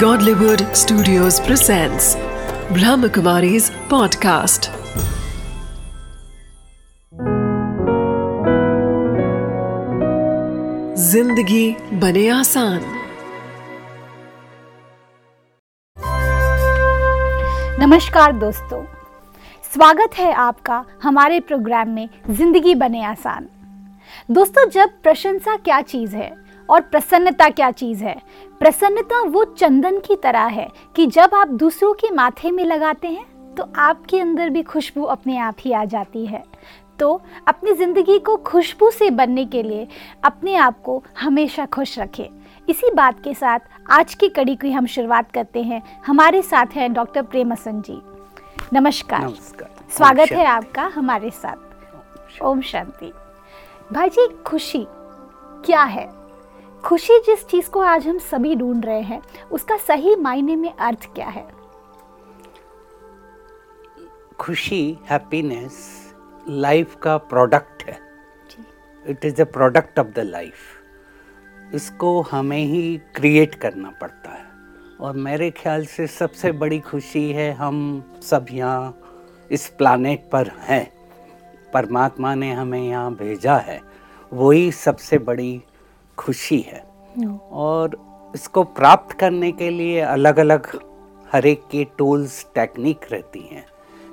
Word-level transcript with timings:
Godlywood 0.00 0.62
Studios 0.76 1.36
presents 1.40 2.06
Brahmakumari's 2.76 3.68
podcast. 3.90 4.68
ज़िंदगी 10.98 11.76
बने 12.00 12.28
आसान। 12.28 12.80
नमस्कार 17.80 18.32
दोस्तों। 18.32 18.84
स्वागत 19.72 20.18
है 20.18 20.32
आपका 20.32 20.84
हमारे 21.02 21.40
प्रोग्राम 21.40 21.88
में 21.88 22.08
ज़िंदगी 22.30 22.74
बने 22.74 23.04
आसान। 23.04 23.48
दोस्तों, 24.30 24.70
जब 24.70 25.02
प्रशंसा 25.02 25.56
क्या 25.56 25.80
चीज़ 25.82 26.16
है 26.16 26.34
और 26.68 26.80
प्रसन्नता 26.80 27.48
क्या 27.48 27.70
चीज़ 27.70 28.02
है 28.04 28.14
प्रसन्नता 28.60 29.20
वो 29.22 29.44
चंदन 29.44 29.98
की 30.00 30.16
तरह 30.16 30.44
है 30.50 30.68
कि 30.96 31.06
जब 31.06 31.34
आप 31.34 31.48
दूसरों 31.54 31.92
के 31.94 32.10
माथे 32.10 32.50
में 32.50 32.64
लगाते 32.64 33.08
हैं 33.08 33.54
तो 33.54 33.68
आपके 33.76 34.20
अंदर 34.20 34.50
भी 34.50 34.62
खुशबू 34.62 35.02
अपने 35.04 35.36
आप 35.38 35.56
ही 35.60 35.72
आ 35.72 35.84
जाती 35.84 36.24
है। 36.26 36.42
तो 36.98 37.20
अपनी 37.48 37.72
ज़िंदगी 37.72 38.18
को 38.18 38.36
खुशबू 38.36 38.90
से 38.90 39.10
बनने 39.10 39.44
के 39.44 39.62
लिए 39.62 39.86
अपने 40.24 40.54
आप 40.56 40.80
को 40.82 41.02
हमेशा 41.20 41.66
खुश 41.66 41.98
रखें। 41.98 42.28
इसी 42.68 42.90
बात 42.90 43.22
के 43.24 43.34
साथ 43.34 43.60
आज 43.90 44.14
की 44.14 44.28
कड़ी 44.28 44.56
की 44.56 44.72
हम 44.72 44.86
शुरुआत 44.86 45.30
करते 45.32 45.62
हैं। 45.62 45.82
हमारे 46.06 46.42
साथ 46.42 46.76
हैं 46.76 46.92
डॉक्टर 46.92 47.22
प्रेमसन 47.22 47.80
जी। 47.80 48.00
नमस्कार। 48.72 49.24
नमस्कार। 49.24 49.70
स्वागत 49.96 50.32
है 50.32 50.46
आपका 50.46 50.90
हमारे 50.94 51.30
साथ। 51.32 52.42
ओम 52.42 52.60
शांति। 52.62 53.12
भाई 53.92 54.08
जी 54.08 54.28
खुशी 54.46 54.86
क्या 55.66 55.82
है? 55.82 56.15
खुशी 56.86 57.18
जिस 57.18 57.46
चीज़ 57.46 57.70
को 57.70 57.80
आज 57.80 58.06
हम 58.06 58.18
सभी 58.18 58.54
ढूंढ 58.56 58.84
रहे 58.84 59.00
हैं 59.00 59.20
उसका 59.52 59.76
सही 59.76 60.16
मायने 60.16 60.56
में 60.56 60.72
अर्थ 60.72 61.06
क्या 61.14 61.28
है? 61.28 61.46
खुशी 64.38 64.98
हैप्पीनेस 65.04 65.78
लाइफ 66.48 66.94
का 66.96 67.16
प्रोडक्ट 67.16 67.82
है। 67.82 67.98
It 69.06 69.24
is 69.24 69.42
a 69.42 69.44
product 69.44 69.98
of 69.98 70.06
the 70.06 70.18
life 70.18 71.74
इसको 71.74 72.20
हमें 72.20 72.64
ही 72.64 73.00
क्रिएट 73.14 73.54
करना 73.54 73.90
पड़ता 74.00 74.30
है। 74.30 74.44
और 75.00 75.16
मेरे 75.16 75.50
ख्याल 75.50 75.86
से 75.86 76.06
सबसे 76.06 76.52
बड़ी 76.52 76.80
खुशी 76.80 77.30
है 77.32 77.52
हम 77.52 78.04
सब 78.22 78.46
यहाँ 78.50 78.98
इस 79.50 79.68
प्लानेट 79.68 80.28
पर 80.32 80.48
हैं। 80.48 80.92
परमात्मा 81.74 82.34
ने 82.34 82.52
हमें 82.52 82.82
यहाँ 82.82 83.14
भेजा 83.14 83.56
है। 83.56 83.80
वही 84.32 84.72
सबसे 84.72 85.18
बड़ी 85.18 85.62
खुशी 86.18 86.60
है। 86.68 86.82
और 87.52 87.96
इसको 88.34 88.62
प्राप्त 88.78 89.16
करने 89.18 89.50
के 89.52 89.70
लिए 89.70 90.00
अलग 90.00 90.38
अलग 90.38 90.66
हर 91.28 91.46
एक 91.46 91.62
की 91.70 91.84
टूल्स 91.98 92.44
टेक्निक 92.54 93.06
रहती 93.12 93.40
हैं। 93.52 93.64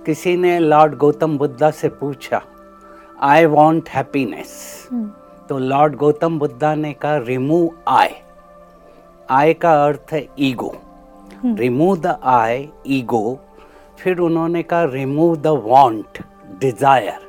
किसी 0.05 0.35
ने 0.37 0.57
लॉर्ड 0.59 0.95
गौतम 0.97 1.37
बुद्धा 1.37 1.69
से 1.71 1.89
पूछा 1.99 2.41
आई 3.21 3.45
वॉन्ट 3.47 3.89
हैप्पीनेस 3.89 4.53
तो 5.49 5.57
लॉर्ड 5.59 5.95
गौतम 5.95 6.39
बुद्धा 6.39 6.73
ने 6.75 6.93
कहा 6.93 7.17
रिमूव 7.17 7.69
आई 7.89 8.09
आई 9.31 9.53
का 9.55 9.73
अर्थ 9.85 10.13
है 10.13 10.25
ego 10.39 10.73
remove 11.45 11.97
the 11.97 12.17
I 12.25 12.67
ego 12.97 13.39
फिर 13.99 14.19
उन्होंने 14.19 14.63
कहा 14.63 14.83
रिमूव 14.91 15.35
द 15.37 15.47
वांट 15.65 16.23
डिज़ायर 16.59 17.22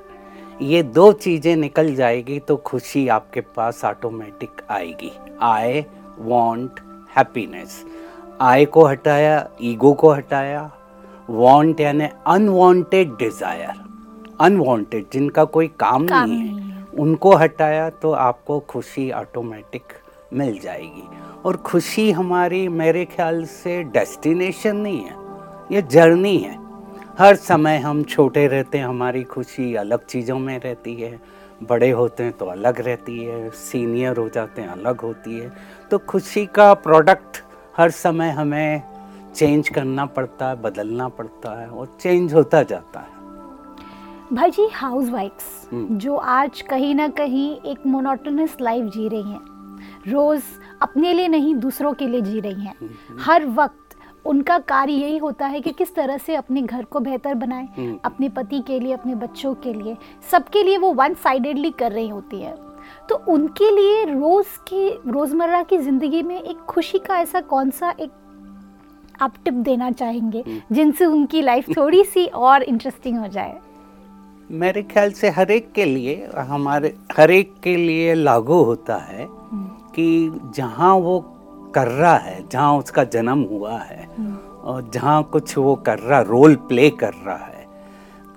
ये 0.62 0.82
दो 0.82 1.12
चीज़ें 1.12 1.54
निकल 1.56 1.94
जाएगी 1.94 2.38
तो 2.38 2.56
खुशी 2.56 3.06
आपके 3.08 3.40
पास 3.56 3.84
ऑटोमेटिक 3.84 4.62
आएगी। 4.70 5.10
आई 5.42 5.80
वांट 6.20 6.80
हैप्पीनेस 7.16 7.84
आई 8.40 8.64
को 8.64 8.84
हटाया 8.86 9.48
ईगो 9.62 9.92
को 9.92 10.12
हटाया। 10.12 10.70
वॉन्ट 11.30 11.80
यानी 11.80 12.08
अनवांटेड 12.26 13.16
डिज़ायर 13.16 13.82
अनवांटेड 14.40 15.04
जिनका 15.12 15.44
कोई 15.46 15.68
काम, 15.70 16.06
काम 16.06 16.30
नहीं 16.30 16.42
नहीं 16.42 16.60
है। 16.60 16.82
उनको 16.98 17.34
हटाया 17.36 17.88
तो 17.92 18.12
आपको 18.12 18.58
खुशी 18.60 19.10
ऑटोमेटिक 19.10 19.92
मिल 20.32 20.58
जाएगी। 20.58 21.08
और 21.44 21.56
खुशी 21.56 22.10
हमारी 22.10 22.66
मेरे 22.70 23.04
ख्याल 23.04 23.44
से 23.44 23.82
डेस्टिनेशन 23.84 24.76
नहीं 24.76 25.00
है। 25.00 25.16
ये 25.72 25.82
जर्नी 25.82 26.36
है। 26.38 26.56
हर 27.18 27.36
समय 27.36 27.76
हम 27.78 28.02
छोटे 28.02 28.46
रहते 28.46 28.78
हैं 28.78 28.84
हमारी 28.84 29.22
खुशी 29.22 29.74
अलग 29.74 30.04
चीज़ों 30.06 30.38
में 30.38 30.58
रहती 30.60 30.94
है। 30.94 31.18
बड़े 31.62 31.90
होते 31.90 32.22
हैं 32.22 32.32
तो 32.32 32.46
अलग 32.46 32.80
रहती 32.80 33.18
है 33.18 33.50
सीनियर 33.50 34.16
हो 34.16 34.28
जाते 34.28 34.62
हैं 34.62 34.68
अलग 34.68 35.00
होती 35.00 35.38
है। 35.38 35.52
तो 35.90 35.98
खुशी 35.98 36.44
का 36.46 36.72
प्रोडक्ट 36.74 37.42
हर 37.76 37.90
समय 37.90 38.30
हमें 38.30 38.82
चेंज 39.34 39.68
करना 39.68 40.06
पड़ता 40.06 40.48
है 40.48 40.60
बदलना 40.62 41.08
पड़ता 41.08 41.60
है 41.60 41.68
और 41.68 41.96
चेंज 42.00 42.34
होता 42.34 42.62
जाता 42.62 43.00
है। 43.00 43.12
भाई 44.32 44.50
जी 44.50 44.68
हाउस 44.74 45.08
वाइफ्स 45.10 45.68
हम्म। 45.72 45.98
जो 45.98 46.16
आज 46.16 46.60
कहीं 46.60 46.94
ना 46.94 47.08
कहीं 47.08 47.56
एक 47.62 47.86
मोनोटोनस 47.86 48.56
लाइफ 48.60 48.84
जी 48.84 49.08
रही 49.08 49.30
हैं। 49.30 49.40
रोज 50.08 50.42
अपने 50.82 51.12
लिए 51.12 51.28
नहीं 51.28 51.54
दूसरों 51.54 51.92
के 51.92 52.08
लिए 52.08 52.20
जी 52.20 52.40
रही 52.40 52.64
हैं। 52.64 52.74
हम्म। 52.80 53.20
हर 53.20 53.46
वक्त 53.46 53.83
उनका 54.24 54.58
कार्य 54.60 54.92
यही 54.92 55.16
होता 55.18 55.46
है 55.46 55.60
कि 55.60 55.72
किस 55.72 55.94
तरह 55.94 56.18
से 56.18 56.34
अपने 56.34 56.62
घर 56.62 56.84
को 56.84 57.00
बेहतर 57.00 57.34
बनाएँ 57.34 57.68
हम्म। 57.76 57.98
अपने 58.04 58.28
पति 58.28 58.60
के 58.60 58.78
लिए 58.80 58.92
अपने 58.92 59.14
बच्चों 59.14 59.54
के 59.56 59.72
लिए 59.72 59.96
सबके 60.30 60.62
लिए 60.62 60.76
वो 60.78 60.92
वन 60.92 61.14
साइडेडली 61.14 61.70
कर 61.70 61.92
रही 61.92 62.08
होती 62.08 62.40
है 62.40 62.56
तो 63.08 63.14
उनके 63.28 63.70
लिए 63.70 64.04
रोज 64.04 64.46
की 64.68 64.88
रोज़मर्रा 65.08 65.62
की 65.62 65.78
ज़िंदगी 65.78 66.22
में 66.22 66.40
एक 66.40 66.64
खुशी 66.68 66.98
का 66.98 67.18
ऐसा 67.18 67.40
कौन 67.46 67.70
सा 67.70 67.94
एक 68.00 68.10
आप 69.20 69.34
टिप 69.44 69.54
देना 69.54 69.90
चाहेंगे 69.92 70.42
हम्म। 70.46 70.74
जिनसे 70.74 71.04
उनकी 71.06 71.42
लाइफ 71.42 71.68
थोड़ी 71.76 72.02
सी 72.04 72.26
और 72.26 72.62
इंटरेस्टिंग 72.62 73.18
हो 73.18 73.28
जाए 73.28 73.58
मेरे 74.50 74.82
ख्याल 74.82 75.12
से 75.12 75.28
हर 75.30 75.50
एक 75.50 75.70
के 75.72 75.84
लिए 75.84 76.26
हमारे 76.38 76.94
हर 77.16 77.30
एक 77.30 77.54
के 77.62 77.76
लिए 77.76 78.14
लागू 78.14 78.62
होता 78.62 78.96
है 79.02 79.26
कि 79.94 80.40
जहाँ 80.54 80.94
वो 80.96 81.18
कर 81.74 81.88
रहा 81.88 82.16
है 82.16 82.44
जहाँ 82.52 82.76
उसका 82.78 83.04
जन्म 83.04 83.42
हुआ 83.50 83.78
है 83.78 84.08
और 84.62 84.90
जहाँ 84.94 85.22
कुछ 85.22 85.56
वो 85.58 85.74
कर 85.76 85.98
रहा 85.98 86.20
रोल 86.20 86.54
प्ले 86.68 86.90
कर 86.90 87.12
रहा 87.26 87.44
है 87.46 87.66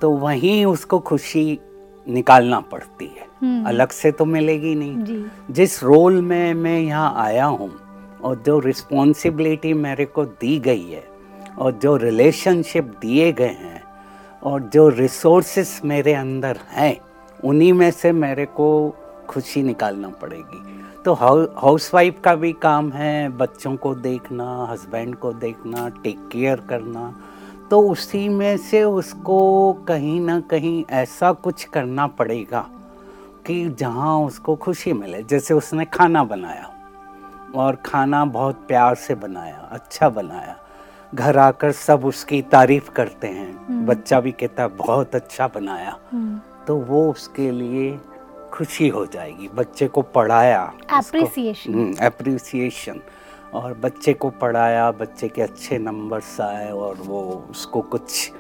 तो 0.02 0.12
वहीं 0.12 0.66
उसको 0.66 1.00
खुशी 1.00 1.60
निकालना 2.08 2.60
पड़ती 2.60 3.06
है। 3.06 3.26
हम्म। 3.42 3.66
अलग 3.68 3.90
से 3.90 4.12
तो 4.12 4.26
मिलेगी 4.26 4.76
नहीं। 4.76 5.24
जिस 5.52 5.84
रोल 5.84 6.22
में 6.22 6.54
मैं 6.54 6.80
यहाँ 6.80 7.14
आया 7.18 7.46
हूँ 7.46 7.72
और 8.24 8.44
जो 8.46 8.60
रिस्पॉन्सिबिलिटी 8.60 9.74
मेरे 9.74 10.06
को 10.06 10.26
दी 10.26 10.60
गई 10.60 10.90
है 10.92 11.04
और 11.58 11.72
जो 11.72 11.96
रिलेशनशिप 11.98 12.84
दिए 13.02 13.32
गए 13.34 13.46
हैं 13.46 13.84
और 14.44 14.62
जो 14.74 14.88
रिसोर्सेस 14.90 15.82
मेरे 15.86 16.14
अंदर 16.14 16.60
हैं 16.72 16.98
उन्हीं 17.44 17.74
में 17.74 17.92
से 17.92 18.12
मेरे 18.12 18.46
को 18.46 18.70
खुशी 19.30 19.64
निकालना 19.64 20.10
पड़ेगी। 20.10 20.64
तो 21.08 21.14
हाउस 21.14 21.94
वाइफ 21.94 22.20
का 22.24 22.36
भी 22.36 22.52
काम 22.54 22.92
है 22.92 23.30
बच्चों 23.30 23.76
को 23.76 23.96
देखना 23.96 24.68
हस्बैंड 24.72 25.16
को 25.16 25.34
देखना 25.34 25.90
टेक 25.90 26.30
केयर 26.32 26.56
करना। 26.56 27.16
तो 27.72 27.80
उसी 27.90 28.30
में 28.30 28.58
से 28.58 28.84
उसको 28.84 29.74
कहीं 29.74 30.20
ना 30.22 30.40
कहीं 30.40 30.84
ऐसा 30.90 31.32
कुछ 31.32 31.64
करना 31.64 32.08
पड़ेगा 32.08 32.70
कि 33.46 33.70
जहाँ 33.70 34.20
उसको 34.20 34.56
खुशी 34.56 34.94
मिले। 34.94 35.24
जैसे 35.24 35.54
उसने 35.54 35.86
खाना 35.86 36.24
बनाया 36.24 36.70
और 37.56 37.76
खाना 37.76 38.26
बहुत 38.26 38.56
प्यार 38.68 38.96
से 38.96 39.16
बनाया 39.16 39.70
अच्छा 39.72 40.10
बनाया। 40.10 40.58
घर 41.16 41.38
आकर 41.38 41.72
सब 41.72 42.06
उसकी 42.06 42.42
तारीफ़ 42.42 42.92
करते 42.92 43.28
हैं। 43.28 43.86
बच्चा 43.86 44.20
भी 44.20 44.32
कहता 44.32 44.64
है 44.64 44.70
बहुत 44.70 45.16
अच्छा 45.16 45.48
बनाया। 45.48 45.98
हम्म। 46.12 46.40
तो 46.68 46.78
वो 46.78 47.12
उसके 47.12 47.52
लिए 47.52 48.00
खुशी 48.54 48.88
हो 48.88 49.06
जाएगी। 49.06 49.48
बच्चे 49.56 49.88
को 49.88 50.02
पढ़ाया. 50.02 50.62
अप्रिसिएशन 52.02 53.00
और 53.54 53.74
बच्चे 53.74 54.14
को 54.14 54.30
पढ़ाया 54.30 54.92
बच्चे 54.92 55.28
के 55.28 55.42
अच्छे 55.42 55.78
नंबर्स 55.78 56.40
आए 56.42 56.72
और 56.72 56.96
वो 56.98 57.22
उसको 57.50 57.82
कुछ 57.82 58.32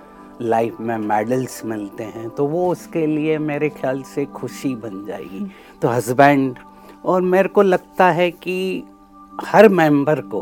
लाइफ 0.41 0.79
में 0.79 0.97
मेडल्स 0.97 1.61
मिलते 1.65 2.03
हैं 2.03 2.29
तो 2.29 2.45
वो 2.45 2.71
उसके 2.71 3.05
लिए 3.07 3.37
मेरे 3.37 3.69
ख्याल 3.69 4.01
से 4.05 4.25
खुशी 4.25 4.75
बन 4.75 5.05
जाएगी। 5.05 5.45
तो 5.81 5.87
हस्बैंड 5.87 6.57
और 7.05 7.21
मेरे 7.21 7.49
को 7.49 7.61
लगता 7.61 8.09
है 8.11 8.29
कि 8.31 8.83
हर 9.45 9.69
मेंबर 9.69 10.21
को 10.33 10.41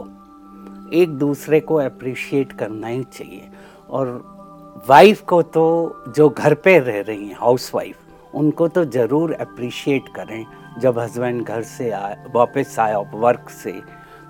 एक 0.94 1.10
दूसरे 1.10 1.60
को 1.60 1.76
अप्रिशिएट 1.76 2.52
करना 2.52 2.88
ही 2.88 3.04
चाहिए। 3.04 3.50
और 3.90 4.84
वाइफ 4.90 5.22
को 5.22 5.42
तो 5.42 6.04
जो 6.16 6.30
घर 6.30 6.54
पे 6.54 6.78
रह 6.80 7.02
रही 7.02 7.28
हैं 7.28 7.36
हाउस 7.40 7.72
वाइफ 7.76 7.98
उनको 8.36 8.68
तो 8.68 8.86
ज़रूर 8.86 9.34
अप्रिशिएट 9.34 10.08
करें। 10.16 10.46
जब 10.80 11.00
हस्बैंड 11.00 11.46
घर 11.46 11.62
से 11.62 11.90
आए 11.92 12.26
वापस 12.36 12.76
आए 12.80 12.96
वर्क 13.14 13.50
से 13.50 13.82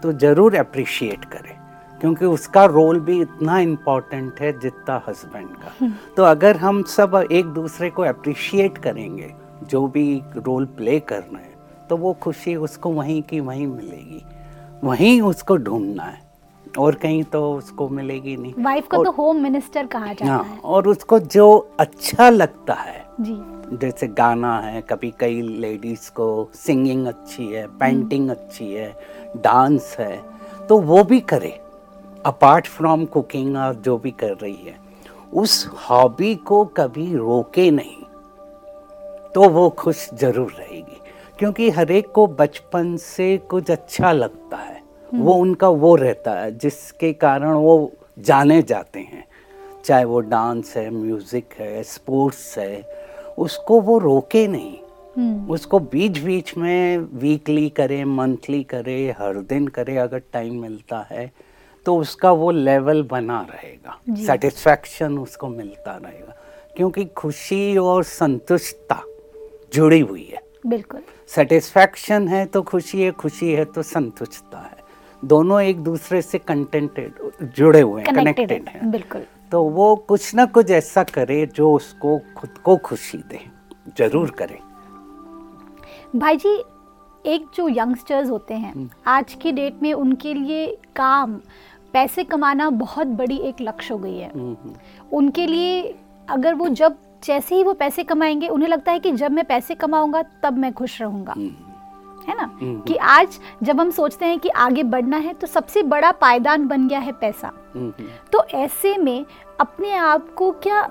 तो 0.03 0.13
ज़रूर 0.13 0.55
अप्रिशिएट 0.55 1.25
करें। 1.25 1.55
क्योंकि 2.01 2.25
उसका 2.25 2.65
रोल 2.65 2.99
भी 2.99 3.21
इतना 3.21 3.59
इम्पोर्टेंट 3.59 4.39
है 4.39 4.59
जितना 4.59 5.01
हस्बैंड 5.07 5.49
का। 5.49 5.93
तो 6.17 6.23
अगर 6.23 6.57
हम 6.57 6.83
सब 6.83 7.27
एक 7.31 7.45
दूसरे 7.45 7.89
को 7.89 8.01
अप्रिशिएट 8.01 8.77
करेंगे 8.77 9.33
जो 9.63 9.87
भी 9.87 10.21
रोल 10.35 10.65
प्ले 10.65 10.99
कर 10.99 11.19
रहे 11.19 11.35
हैं 11.35 11.55
तो 11.89 11.97
वो 11.97 12.13
खुशी 12.13 12.55
उसको 12.55 12.89
वहीं 12.89 13.21
की 13.21 13.39
वहीं 13.39 13.67
मिलेगी। 13.67 14.25
वहीं 14.83 15.21
उसको 15.21 15.57
ढूंढना 15.57 16.03
है। 16.03 16.21
और 16.79 16.95
कहीं 16.95 17.23
तो 17.23 17.53
उसको 17.53 17.89
मिलेगी 17.89 18.37
नहीं। 18.37 18.53
वाइफ 18.59 18.87
को 18.87 18.97
और- 18.97 19.05
तो 19.05 19.11
होम 19.11 19.35
मिनिस्टर 19.35 19.85
कहा 19.85 20.13
जाता 20.13 20.25
हाँ 20.25 20.43
है। 20.43 20.59
और 20.59 20.87
उसको 20.87 21.19
जो 21.19 21.75
अच्छा 21.79 22.29
लगता 22.29 22.73
है 22.73 23.05
जी। 23.21 23.54
जैसे 23.73 24.07
गाना 24.07 24.57
है 24.59 24.81
कभी 24.81 25.13
कई 25.19 25.41
लेडीज़ 25.41 26.09
को 26.11 26.27
सिंगिंग 26.55 27.07
अच्छी 27.07 27.45
है 27.45 27.65
पेंटिंग 27.79 28.29
अच्छी 28.29 28.71
है 28.73 28.93
डांस 29.37 29.95
है 29.99 30.17
तो 30.69 30.77
वो 30.79 31.03
भी 31.03 31.19
करे। 31.23 31.49
अपार्ट 32.25 32.67
फ्रॉम 32.67 33.05
कुकिंग 33.05 33.55
और 33.57 33.75
जो 33.75 33.97
भी 33.97 34.11
कर 34.13 34.33
रही 34.33 34.65
है 34.65 34.77
उस 35.33 35.65
हॉबी 35.89 36.33
को 36.47 36.63
कभी 36.77 37.13
रोके 37.15 37.69
नहीं 37.71 38.03
तो 39.35 39.49
वो 39.49 39.69
खुश 39.69 40.09
ज़रूर 40.13 40.51
रहेगी। 40.51 40.99
क्योंकि 41.39 41.69
हर 41.69 41.91
एक 41.91 42.11
को 42.11 42.25
बचपन 42.27 42.95
से 42.97 43.37
कुछ 43.49 43.71
अच्छा 43.71 44.11
लगता 44.11 44.57
है 44.57 44.81
वो 45.13 45.33
उनका 45.33 45.69
वो 45.69 45.95
रहता 45.95 46.31
है 46.31 46.57
जिसके 46.57 47.11
कारण 47.15 47.53
वो 47.53 47.91
जाने 48.19 48.61
जाते 48.61 48.99
हैं। 49.01 49.23
चाहे 49.85 50.05
वो 50.05 50.19
डांस 50.19 50.73
है 50.77 50.89
म्यूज़िक 50.89 51.53
है 51.59 51.83
स्पोर्ट्स 51.83 52.57
है 52.57 53.04
उसको 53.37 53.81
वो 53.81 53.97
रोके 53.97 54.47
नहीं। 54.47 54.77
हम्म। 55.17 55.51
उसको 55.51 55.79
बीच 55.79 56.17
बीच 56.19 56.57
में 56.57 56.97
वीकली 56.97 57.69
करे 57.69 58.05
मंथली 58.05 58.63
करे 58.63 59.15
हर 59.19 59.37
दिन 59.39 59.67
करे 59.67 59.97
अगर 59.97 60.21
टाइम 60.33 60.61
मिलता 60.61 61.07
है 61.11 61.31
तो 61.85 61.97
उसका 61.97 62.31
वो 62.31 62.51
लेवल 62.51 63.03
बना 63.03 63.41
रहेगा। 63.41 63.99
सेटिस्फैक्शन 64.25 65.17
उसको 65.17 65.47
मिलता 65.47 65.95
रहेगा। 65.95 66.35
क्योंकि 66.77 67.05
खुशी 67.05 67.77
और 67.77 68.03
संतुष्टता 68.03 69.03
जुड़ी 69.73 69.99
हुई 69.99 70.29
है। 70.33 70.41
बिल्कुल। 70.67 71.01
सेटिस्फैक्शन 71.27 72.27
है 72.27 72.45
तो 72.45 72.61
खुशी 72.61 73.01
है 73.01 73.11
खुशी 73.11 73.51
है 73.51 73.65
तो 73.65 73.81
संतुष्टता 73.81 74.59
है। 74.59 74.77
दोनों 75.25 75.61
एक 75.61 75.79
दूसरे 75.79 76.21
से 76.21 76.37
कंटेंटेड 76.37 77.13
जुड़े 77.43 77.81
हुए 77.81 78.01
हैं 78.01 78.15
कनेक्टेड 78.15 78.69
हैं। 78.69 78.91
बिल्कुल। 78.91 79.25
तो 79.51 79.63
वो 79.63 79.95
कुछ 79.95 80.33
ना 80.35 80.45
कुछ 80.45 80.71
ऐसा 80.71 81.03
करे 81.03 81.45
जो 81.45 81.71
उसको 81.73 82.19
खुद 82.37 82.57
को 82.57 82.77
खुशी 82.77 83.17
दे। 83.17 83.39
ज़रूर 83.97 84.29
करे। 84.31 84.59
भाई 86.15 86.37
जी 86.37 86.55
एक 87.25 87.45
जो 87.55 87.67
यंगस्टर्स 87.69 88.29
होते 88.29 88.53
हैं 88.53 88.89
आज 89.07 89.33
की 89.33 89.51
डेट 89.51 89.81
में 89.83 89.93
उनके 89.93 90.33
लिए 90.33 90.67
काम 90.95 91.39
पैसे 91.93 92.23
कमाना 92.23 92.69
बहुत 92.69 93.07
बड़ी 93.07 93.37
एक 93.37 93.61
लक्ष्य 93.61 93.93
हो 93.93 93.99
गई 93.99 94.17
है। 94.17 94.29
हम्म, 94.29 94.55
हम्म, 94.63 94.73
उनके 95.13 95.45
लिए 95.47 95.95
अगर 96.29 96.53
वो 96.53 96.67
जब 96.69 96.97
जैसे 97.23 97.55
ही 97.55 97.63
वो 97.63 97.73
पैसे 97.73 98.03
कमाएँगे 98.03 98.47
उन्हें 98.47 98.69
लगता 98.69 98.91
है 98.91 98.99
कि 98.99 99.11
जब 99.11 99.31
मैं 99.31 99.45
पैसे 99.45 99.75
कमाऊँगा 99.75 100.23
तब 100.43 100.57
मैं 100.57 100.73
खुश 100.73 101.01
रहूँगा। 101.01 101.33
हम्म, 101.33 101.64
है 102.27 102.35
ना 102.37 102.43
हम्म। 102.61 102.81
कि 102.81 102.95
आज 102.95 103.39
जब 103.63 103.79
हम 103.79 103.91
सोचते 103.91 104.25
हैं 104.25 104.39
कि 104.39 104.49
आगे 104.49 104.83
बढ़ना 104.83 105.17
है 105.17 105.33
तो 105.33 105.47
सबसे 105.47 105.83
बड़ा 105.85 106.11
पायदान 106.11 106.67
बन 106.67 106.87
गया 106.87 106.99
है 106.99 107.11
पैसा 107.11 107.51
हम्म, 107.75 107.93
हम्म। 107.99 108.09
तो 108.31 108.43
ऐसे 108.57 108.97
में 108.97 109.25
अपने 109.59 109.93
आप 109.93 110.33
को 110.33 110.51
क्या 110.63 110.81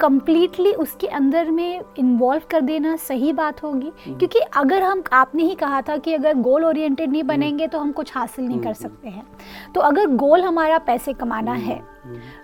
कंप्लीटली 0.00 0.72
उसके 0.74 1.06
अंदर 1.06 1.50
में 1.50 1.80
इन्वॉल्व 1.98 2.42
कर 2.50 2.60
देना 2.60 2.94
सही 2.98 3.32
बात 3.32 3.62
होगी। 3.62 3.90
क्योंकि 4.08 4.38
अगर 4.56 4.82
हम 4.82 5.02
आपने 5.12 5.42
ही 5.42 5.54
कहा 5.54 5.80
था 5.82 5.96
कि 5.96 6.14
अगर 6.14 6.34
गोल 6.38 6.64
ओरिएंटेड 6.64 7.10
नहीं 7.10 7.22
बनेंगे 7.22 7.66
तो 7.66 7.78
हम 7.78 7.92
कुछ 7.92 8.12
हासिल 8.14 8.44
नहीं 8.44 8.60
कर 8.60 8.72
सकते 8.74 9.08
हैं। 9.08 9.26
तो 9.74 9.80
अगर 9.80 10.06
गोल 10.16 10.42
हमारा 10.42 10.78
पैसे 10.78 11.12
कमाना 11.12 11.52
है 11.52 11.80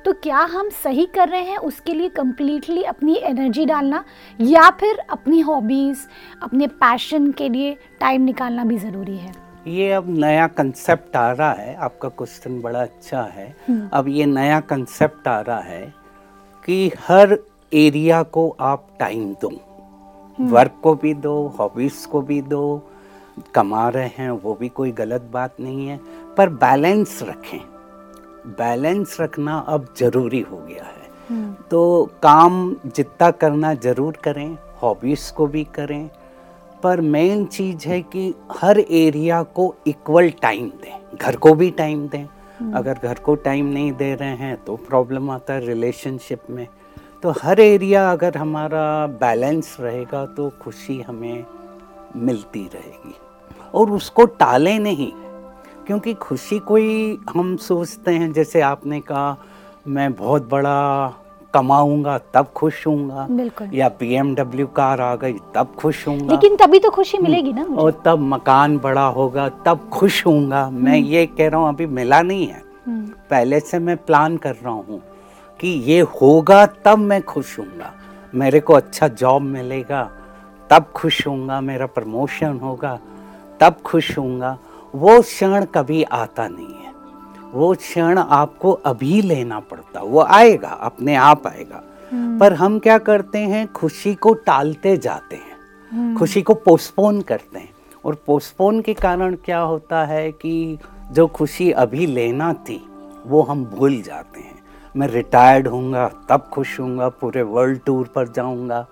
तो 0.04 0.12
क्या 0.12 0.38
हम 0.52 0.68
सही 0.82 1.06
कर 1.06 1.28
रहे 1.28 1.40
हैं? 1.40 1.56
उसके 1.58 1.94
लिए 1.94 2.08
कंप्लीटली 2.08 2.82
अपनी 2.84 3.14
एनर्जी 3.16 3.64
डालना 3.66 4.04
या 4.40 4.68
फिर 4.70 4.98
अपनी 5.10 5.40
हॉबीज़ 5.40 6.06
अपने 6.42 6.66
पैशन 6.66 7.30
के 7.32 7.48
लिए 7.48 7.76
टाइम 8.00 8.22
निकालना 8.22 8.64
भी 8.64 8.78
ज़रूरी 8.78 9.16
है? 9.16 9.32
ये 9.66 9.92
अब 9.92 10.08
नया 10.08 10.46
कंसेप्ट 10.48 11.16
आ 11.16 11.30
रहा 11.32 11.52
है। 11.52 11.74
आपका 11.76 12.08
क्वेश्चन 12.08 12.60
बड़ा 12.60 12.82
अच्छा 12.82 13.22
है। 13.32 13.54
हम्म। 13.68 13.88
अब 13.92 14.08
ये 14.08 14.26
नया 14.26 14.60
कंसेप्ट 14.62 15.28
आ 15.28 15.40
रहा 15.40 15.60
है 15.60 16.05
कि 16.66 16.90
हर 17.00 17.38
एरिया 17.72 18.22
को 18.22 18.48
आप 18.60 18.86
टाइम 19.00 19.32
दो। 19.42 19.50
वर्क 20.38 20.80
को 20.82 20.94
भी 20.94 21.12
दो 21.14 21.34
हॉबीज 21.58 22.04
को 22.06 22.20
भी 22.20 22.40
दो 22.42 22.62
कमा 23.54 23.88
रहे 23.88 24.08
हैं 24.16 24.30
वो 24.30 24.54
भी 24.54 24.68
कोई 24.68 24.92
गलत 24.92 25.28
बात 25.32 25.60
नहीं 25.60 25.86
है 25.88 26.00
पर 26.36 26.48
बैलेंस 26.56 27.18
रखें। 27.22 27.60
बैलेंस 28.58 29.16
रखना 29.20 29.58
अब 29.58 29.86
ज़रूरी 29.98 30.40
हो 30.40 30.56
गया 30.58 30.84
है। 30.84 31.52
तो 31.70 32.10
काम 32.22 32.76
जितना 32.86 33.30
करना 33.30 33.74
ज़रूर 33.74 34.16
करें 34.24 34.56
हॉबीज 34.82 35.30
को 35.30 35.46
भी 35.46 35.64
करें 35.74 36.08
पर 36.82 37.00
मेन 37.00 37.44
चीज़ 37.46 37.88
है 37.88 38.00
कि 38.02 38.32
हर 38.52 38.78
एरिया 38.80 39.42
को 39.42 39.74
इक्वल 39.86 40.30
टाइम 40.42 40.68
दें 40.82 41.16
घर 41.16 41.36
को 41.36 41.54
भी 41.54 41.70
टाइम 41.70 42.06
दें 42.08 42.26
अगर 42.74 42.98
घर 43.02 43.14
को 43.14 43.34
टाइम 43.34 43.66
नहीं 43.66 43.92
दे 43.92 44.14
रहे 44.14 44.36
हैं 44.36 44.56
तो 44.64 44.76
प्रॉब्लम 44.78 45.30
आता 45.30 45.54
है 45.54 45.66
रिलेशनशिप 45.66 46.50
में। 46.50 46.66
तो 47.22 47.30
हर 47.42 47.60
एरिया 47.60 48.10
अगर 48.12 48.36
हमारा 48.36 49.06
बैलेंस 49.20 49.76
रहेगा 49.80 50.24
तो 50.26 50.48
खुशी 50.62 51.00
हमें 51.00 51.44
मिलती 52.16 52.62
रहेगी। 52.74 53.14
और 53.74 53.90
उसको 53.90 54.24
टाले 54.24 54.78
नहीं, 54.78 55.10
क्योंकि 55.86 56.14
खुशी 56.14 56.58
कोई 56.58 57.18
हम 57.30 57.56
सोचते 57.56 58.10
हैं, 58.10 58.32
जैसे 58.32 58.60
आपने 58.60 59.00
कहा, 59.00 59.36
मैं 59.86 60.12
बहुत 60.12 60.48
बड़ा 60.48 61.08
कमाऊँगा 61.54 62.18
तब 62.34 62.46
खुश 62.56 62.86
होऊँगा। 62.86 63.26
बिल्कुल। 63.30 63.70
या 63.74 63.88
बी 63.88 64.66
कार 64.76 65.00
आ 65.00 65.14
गई 65.16 65.32
तब 65.54 65.74
खुश 65.78 66.06
होऊँगा। 66.08 66.34
लेकिन 66.34 66.56
तभी 66.56 66.78
तो 66.78 66.90
खुशी 66.90 67.18
मिलेगी 67.18 67.52
ना 67.52 67.64
मुझे। 67.64 67.82
और 67.82 68.02
तब 68.04 68.18
मकान 68.18 68.78
बड़ा 68.78 69.06
होगा 69.06 69.48
तब 69.48 69.88
खुश 69.92 70.26
होऊँगा। 70.26 70.68
मैं 70.70 70.98
ये 70.98 71.26
कह 71.26 71.48
रहा 71.48 71.60
हूँ 71.60 71.68
अभी 71.68 71.86
मिला 71.86 72.22
नहीं 72.22 72.46
है। 72.46 72.62
हम्म, 72.86 73.06
पहले 73.30 73.60
से 73.60 73.78
मैं 73.78 73.96
प्लान 73.96 74.36
कर 74.36 74.54
रहा 74.54 74.72
हूँ 74.72 75.02
कि 75.60 75.68
ये 75.68 76.00
होगा 76.00 76.66
तब 76.66 76.98
मैं 76.98 77.22
खुश 77.22 77.58
होऊँगा। 77.58 77.92
मेरे 78.34 78.60
को 78.60 78.72
अच्छा 78.72 79.08
जॉब 79.08 79.42
मिलेगा 79.42 80.10
तब 80.70 80.84
खुश 80.94 81.26
होऊँगा 81.26 81.60
मेरा 81.60 81.86
प्रमोशन 81.86 82.58
होगा 82.62 82.98
तब 83.60 83.76
खुश 83.84 84.18
होऊँगा। 84.18 84.58
वो 84.94 85.20
क्षण 85.20 85.64
कभी 85.64 86.02
आता 86.02 86.48
नहीं 86.48 86.66
है। 86.66 86.85
वो 87.56 87.74
क्षण 87.74 88.18
आपको 88.18 88.72
अभी 88.86 89.20
लेना 89.22 89.60
पड़ता 89.60 90.00
वो 90.00 90.20
आएगा 90.20 90.68
अपने 90.68 91.14
आप 91.14 91.46
आएगा। 91.46 91.82
पर 92.40 92.52
हम 92.52 92.78
क्या 92.78 92.98
करते 92.98 93.38
हैं 93.38 93.66
खुशी 93.72 94.14
को 94.14 94.32
टालते 94.46 94.96
जाते 94.96 95.36
हैं 95.36 96.14
खुशी 96.16 96.42
को 96.42 96.54
पोस्टपोन 96.54 97.20
करते 97.20 97.58
हैं। 97.58 97.70
और 98.04 98.14
पोस्टपोन 98.26 98.80
के 98.80 98.94
कारण 98.94 99.34
क्या 99.44 99.60
होता 99.60 100.04
है 100.04 100.30
कि 100.32 100.78
जो 101.12 101.26
खुशी 101.26 101.70
अभी 101.70 102.06
लेना 102.06 102.52
थी 102.52 102.80
वो 103.26 103.42
हम 103.42 103.64
भूल 103.64 104.00
जाते 104.02 104.40
हैं। 104.40 104.54
मैं 104.96 105.08
रिटायर्ड 105.08 105.68
होऊँगा 105.68 106.08
तब 106.28 106.48
खुश 106.52 106.78
होऊँगा 106.80 107.08
पूरे 107.08 107.42
वर्ल्ड 107.42 107.80
टूर 107.86 108.06
पर 108.06 108.28
जाऊँगा 108.28 108.86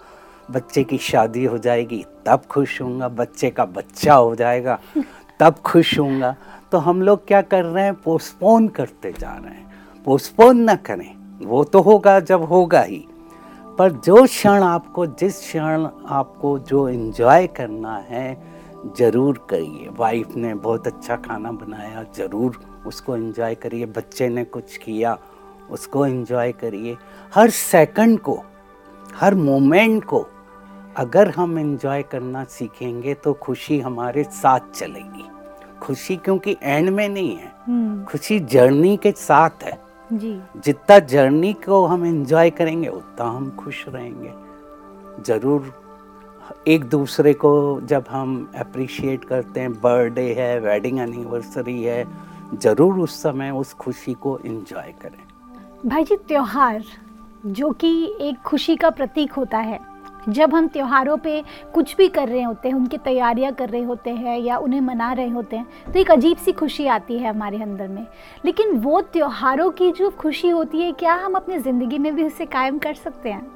बच्चे 0.51 0.85
की 0.85 0.99
शादी 0.99 1.45
हो 1.45 1.59
जाएगी 1.59 2.05
तब 2.27 2.43
खुश 2.51 2.81
होऊँगा 2.83 3.09
बच्चे 3.09 3.51
का 3.51 3.65
बच्चा 3.65 4.15
हो 4.15 4.35
जाएगा 4.35 4.79
तब 5.41 5.55
खुश 5.65 5.99
होऊँगा। 5.99 6.35
तो 6.75 6.79
हम 6.79 7.03
लोग 7.03 7.27
क्या 7.27 7.43
कर 7.43 7.65
रहे 7.65 7.85
हैं? 7.85 7.95
पोस्टपोन 7.95 8.69
करते 8.69 9.13
जा 9.13 9.33
रहे 9.33 9.55
हैं। 9.55 10.03
पोस्टपोन 10.05 10.61
ना 10.61 10.75
करें। 10.75 11.47
वो 11.47 11.65
तो 11.65 11.81
होगा, 11.81 12.21
जब 12.21 12.43
होगा 12.43 12.81
ही। 12.83 13.07
पर 13.79 13.93
जो 13.93 14.23
क्षण 14.25 14.63
आपको, 14.63 15.07
जिस 15.07 15.39
क्षण 15.39 15.89
आपको 16.07 16.59
जो 16.59 16.89
इन्जॉय 16.89 17.47
करना 17.47 17.97
है, 17.97 18.43
ज़रूर 18.99 19.47
करिए। 19.51 19.89
वाइफ 19.97 20.35
ने 20.37 20.55
बहुत 20.55 20.87
अच्छा 20.87 21.17
खाना 21.17 21.53
बनाया, 21.53 22.05
ज़रूर 22.17 22.59
उसको 22.87 23.17
एंजॉय 23.17 23.55
करिए। 23.55 23.87
बच्चे 23.87 24.29
ने 24.29 24.45
कुछ 24.45 24.77
किया, 24.77 25.19
उसको 25.71 26.07
इन्जॉय 26.07 26.53
करिए। 26.53 26.97
हर 27.35 27.51
सेकंड 27.51 28.19
को, 28.19 28.43
हर 29.15 29.35
मोमेंट 29.35 30.05
को 30.05 30.27
अगर 30.97 31.31
हम 31.31 31.59
इन्जॉय 31.59 32.03
करना 32.03 32.45
सीखेंगे 32.45 33.15
तो 33.15 33.33
खुशी 33.33 33.81
हमारे 33.81 34.25
साथ 34.25 34.61
चलेगी। 34.75 35.29
खुशी 35.85 36.17
क्योंकि 36.17 36.57
एंड 36.63 36.91
में 36.91 37.09
नहीं 37.09 37.37
है। 37.37 37.53
हम्म, 37.67 38.05
खुशी 38.05 38.39
जर्नी 38.41 38.97
के 38.97 39.13
साथ 39.13 39.63
है। 39.63 39.79
जी। 40.11 40.41
जितना 40.57 40.99
जर्नी 40.99 41.53
को 41.53 41.85
हम 41.87 42.05
एंजॉय 42.07 42.51
करेंगे 42.51 42.89
उतना 42.89 43.25
हम 43.25 43.51
खुश 43.57 43.85
रहेंगे। 43.89 44.33
ज़रूर 45.27 45.73
एक 46.69 46.85
दूसरे 46.85 47.33
को 47.35 47.81
जब 47.81 48.05
हम 48.11 48.53
अप्रिशिएट 48.57 49.25
करते 49.25 49.61
हैं 49.61 49.73
बर्थडे 49.73 50.33
है 50.35 50.59
वेडिंग 50.61 50.99
एनिवर्सरी 51.01 51.83
है 51.83 52.05
ज़रूर 52.55 52.99
उस 52.99 53.23
समय 53.23 53.51
उस 53.51 53.73
खुशी 53.75 54.15
को 54.15 54.39
एंजॉय 54.47 54.93
करें। 55.03 55.23
भाई 55.87 56.05
जी 56.05 56.17
त्योहार 56.29 56.83
जो 57.47 57.71
कि 57.71 57.91
एक 58.21 58.43
खुशी 58.43 58.77
का 58.77 58.91
प्रतीक 58.91 59.33
होता 59.33 59.59
है 59.59 59.81
जब 60.29 60.55
हम 60.55 60.67
त्योहारों 60.69 61.17
पे 61.17 61.43
कुछ 61.75 61.95
भी 61.97 62.09
कर 62.09 62.29
रहे 62.29 62.43
होते 62.43 62.69
हैं 62.69 62.75
उनकी 62.75 62.99
तैयारियाँ 62.99 63.53
कर 63.53 63.69
रहे 63.69 63.83
होते 63.83 64.11
हैं 64.11 64.39
या 64.39 64.57
उन्हें 64.59 64.81
मना 64.81 65.13
रहे 65.13 65.29
होते 65.29 65.57
हैं 65.57 65.93
तो 65.93 65.99
एक 65.99 66.11
अजीब 66.11 66.37
सी 66.37 66.53
खुशी 66.53 66.87
आती 66.87 67.19
है 67.19 67.31
हमारे 67.31 67.63
अंदर 67.63 67.89
में। 67.89 68.07
लेकिन 68.45 68.77
वो 68.79 69.01
त्योहारों 69.03 69.71
की 69.71 69.91
जो 69.93 70.11
खुशी 70.11 70.49
होती 70.49 70.81
है 70.81 70.93
क्या 70.93 71.15
हम 71.15 71.35
अपनी 71.35 71.59
ज़िंदगी 71.59 71.99
में 71.99 72.15
भी 72.15 72.25
उसे 72.25 72.47
कायम 72.47 72.79
कर 72.79 72.95
सकते 72.95 73.31
हैं? 73.31 73.47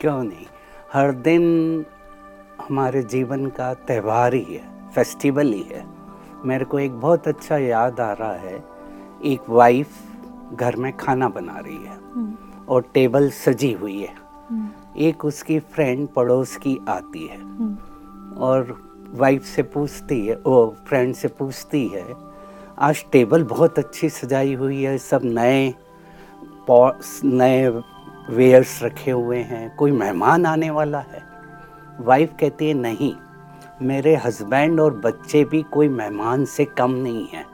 क्यों 0.00 0.22
नहीं? 0.24 0.46
हर 0.92 1.12
दिन 1.12 1.84
हमारे 2.68 3.02
जीवन 3.02 3.46
का 3.48 3.72
त्यौहार 3.76 4.34
ही 4.34 4.44
है 4.44 4.90
फेस्टिवल 4.94 5.52
ही 5.52 5.62
है। 5.62 5.84
मेरे 6.44 6.64
को 6.64 6.78
एक 6.78 7.00
बहुत 7.00 7.28
अच्छा 7.28 7.56
याद 7.56 8.00
आ 8.00 8.12
रहा 8.12 8.32
है 8.32 8.62
एक 9.24 9.48
वाइफ 9.48 10.54
घर 10.54 10.76
में 10.76 10.92
खाना 10.96 11.28
बना 11.28 11.58
रही 11.58 11.76
है 11.76 11.96
और 12.68 12.84
टेबल 12.94 13.30
सजी 13.30 13.72
हुई 13.72 14.00
है। 14.00 14.14
एक 14.96 15.24
उसकी 15.24 15.58
फ्रेंड 15.58 16.08
पड़ोस 16.08 16.56
की 16.56 16.78
आती 16.88 17.26
है। 17.26 17.38
और 18.38 18.76
वाइफ 19.14 19.44
से 19.44 19.62
पूछती 19.62 20.26
है 20.26 20.34
वो 20.36 20.76
फ्रेंड 20.86 21.14
से 21.14 21.28
पूछती 21.28 21.86
है 21.88 22.04
आज 22.78 23.04
टेबल 23.12 23.42
बहुत 23.44 23.78
अच्छी 23.78 24.08
सजाई 24.08 24.54
हुई 24.54 24.82
है 24.82 24.96
सब 24.98 25.20
नए 25.24 25.74
पॉट्स 26.66 27.20
नए 27.24 27.68
वेयर्स 28.30 28.82
रखे 28.82 29.10
हुए 29.10 29.38
हैं 29.38 29.76
कोई 29.76 29.90
मेहमान 29.90 30.46
आने 30.46 30.70
वाला 30.70 30.98
है? 30.98 31.22
वाइफ 32.00 32.32
कहती 32.40 32.68
है 32.68 32.74
नहीं 32.74 33.12
मेरे 33.82 34.14
हस्बैंड 34.16 34.80
और 34.80 34.94
बच्चे 34.94 35.44
भी 35.44 35.62
कोई 35.62 35.88
मेहमान 35.88 36.44
से 36.44 36.64
कम 36.64 36.90
नहीं 36.90 37.26
है। 37.28 37.44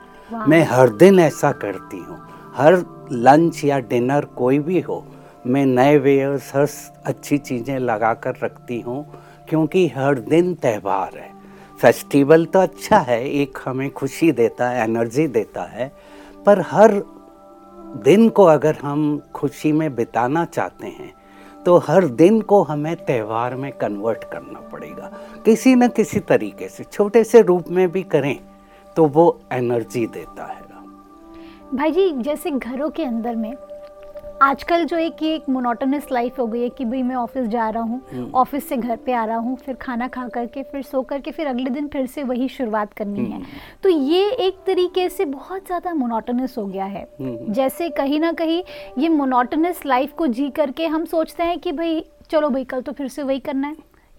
मैं 0.47 0.63
हर 0.65 0.89
दिन 0.89 1.19
ऐसा 1.19 1.51
करती 1.51 1.97
हूँ 1.97 2.19
हर 2.55 2.83
लंच 3.11 3.63
या 3.63 3.79
डिनर 3.79 4.25
कोई 4.25 4.59
भी 4.59 4.79
हो 4.79 5.05
मैं 5.47 5.65
नए 5.65 5.97
वेयर्स 5.97 6.51
हर 6.55 6.67
अच्छी 7.05 7.37
चीज़ें 7.39 7.77
लगा 7.79 8.13
कर 8.15 8.35
रखती 8.43 8.79
हूँ, 8.81 9.05
क्योंकि 9.49 9.87
हर 9.87 10.19
दिन 10.21 10.53
त्यौहार 10.55 11.17
है। 11.17 11.31
फेस्टिवल 11.79 12.45
तो 12.45 12.59
अच्छा 12.59 12.97
है, 12.99 13.23
एक 13.31 13.57
हमें 13.65 13.89
खुशी 13.91 14.31
देता 14.31 14.69
है, 14.69 14.83
एनर्जी 14.83 15.27
देता 15.29 15.63
है, 15.65 15.91
पर 16.45 16.61
हर 16.61 17.01
दिन 18.03 18.27
को 18.29 18.43
अगर 18.45 18.75
हम 18.81 19.21
खुशी 19.35 19.71
में 19.71 19.95
बिताना 19.95 20.45
चाहते 20.47 20.87
हैं 20.87 21.13
तो 21.65 21.77
हर 21.79 22.05
दिन 22.07 22.39
को 22.41 22.61
हमें 22.63 22.95
त्यौहार 22.97 23.55
में 23.55 23.71
कन्वर्ट 23.71 24.23
करना 24.23 24.59
पड़ेगा। 24.69 25.11
किसी 25.45 25.73
न 25.75 25.87
किसी 25.87 26.19
तरीके 26.21 26.67
से, 26.69 26.83
छोटे 26.83 27.23
से 27.23 27.41
रूप 27.41 27.69
में 27.69 27.91
भी 27.91 28.03
करें 28.05 28.39
तो 28.95 29.05
वो 29.07 29.39
एनर्जी 29.53 30.05
देता 30.07 30.45
है। 30.45 30.67
भाई 31.73 31.91
जी, 31.91 32.11
जैसे 32.13 32.51
घरों 32.51 32.89
के 32.89 33.03
अंदर 33.03 33.35
में 33.35 33.53
आजकल 34.41 34.83
जो 34.85 34.97
एक 34.97 35.21
ये 35.23 35.33
एक 35.35 35.47
मोनोटोनस 35.49 36.05
लाइफ 36.11 36.37
हो 36.39 36.45
गई 36.47 36.61
है 36.61 36.69
कि 36.69 36.85
भाई 36.85 37.01
मैं 37.03 37.15
ऑफ़िस 37.15 37.47
जा 37.47 37.69
रहा 37.69 37.83
हूँ 37.83 38.31
ऑफ़िस 38.33 38.67
से 38.69 38.77
घर 38.77 38.95
पे 38.95 39.13
आ 39.13 39.23
रहा 39.25 39.37
हूँ 39.37 39.55
फिर 39.57 39.75
खाना 39.75 40.07
खा 40.07 40.27
करके 40.27 40.63
फिर 40.63 40.81
सो 40.81 41.01
करके 41.01 41.31
फिर 41.31 41.47
अगले 41.47 41.69
दिन 41.69 41.87
फिर 41.87 42.05
से 42.05 42.23
वही 42.23 42.47
शुरुआत 42.49 42.93
करनी 42.93 43.25
है। 43.25 43.41
तो 43.83 43.89
ये 43.89 44.29
एक 44.37 44.63
तरीके 44.67 45.07
से 45.09 45.25
बहुत 45.25 45.65
ज़्यादा 45.65 45.93
मोनोटोनस 45.93 46.57
हो 46.57 46.65
गया 46.65 46.85
है। 46.85 47.03
हम्म। 47.19 47.53
जैसे 47.53 47.89
कहीं 47.89 48.19
ना 48.19 48.31
कहीं 48.33 48.63
ये 48.97 49.09
मोनोटोनस 49.09 49.85
लाइफ 49.85 50.13
को 50.13 50.27
जी 50.29 50.49
करके 50.49 50.87
हम 50.87 51.05
सोचते 51.05 51.43
हैं 51.43 51.59
कि 51.59 51.71
भाई 51.71 52.03
चलो 52.31 52.49
भाई 52.49 52.63
कल 52.63 52.81
तो 52.81 52.91
फिर 52.91 53.07
से 53.07 53.23
वही 53.23 53.39
करना 53.39 53.67
है। 53.67 53.75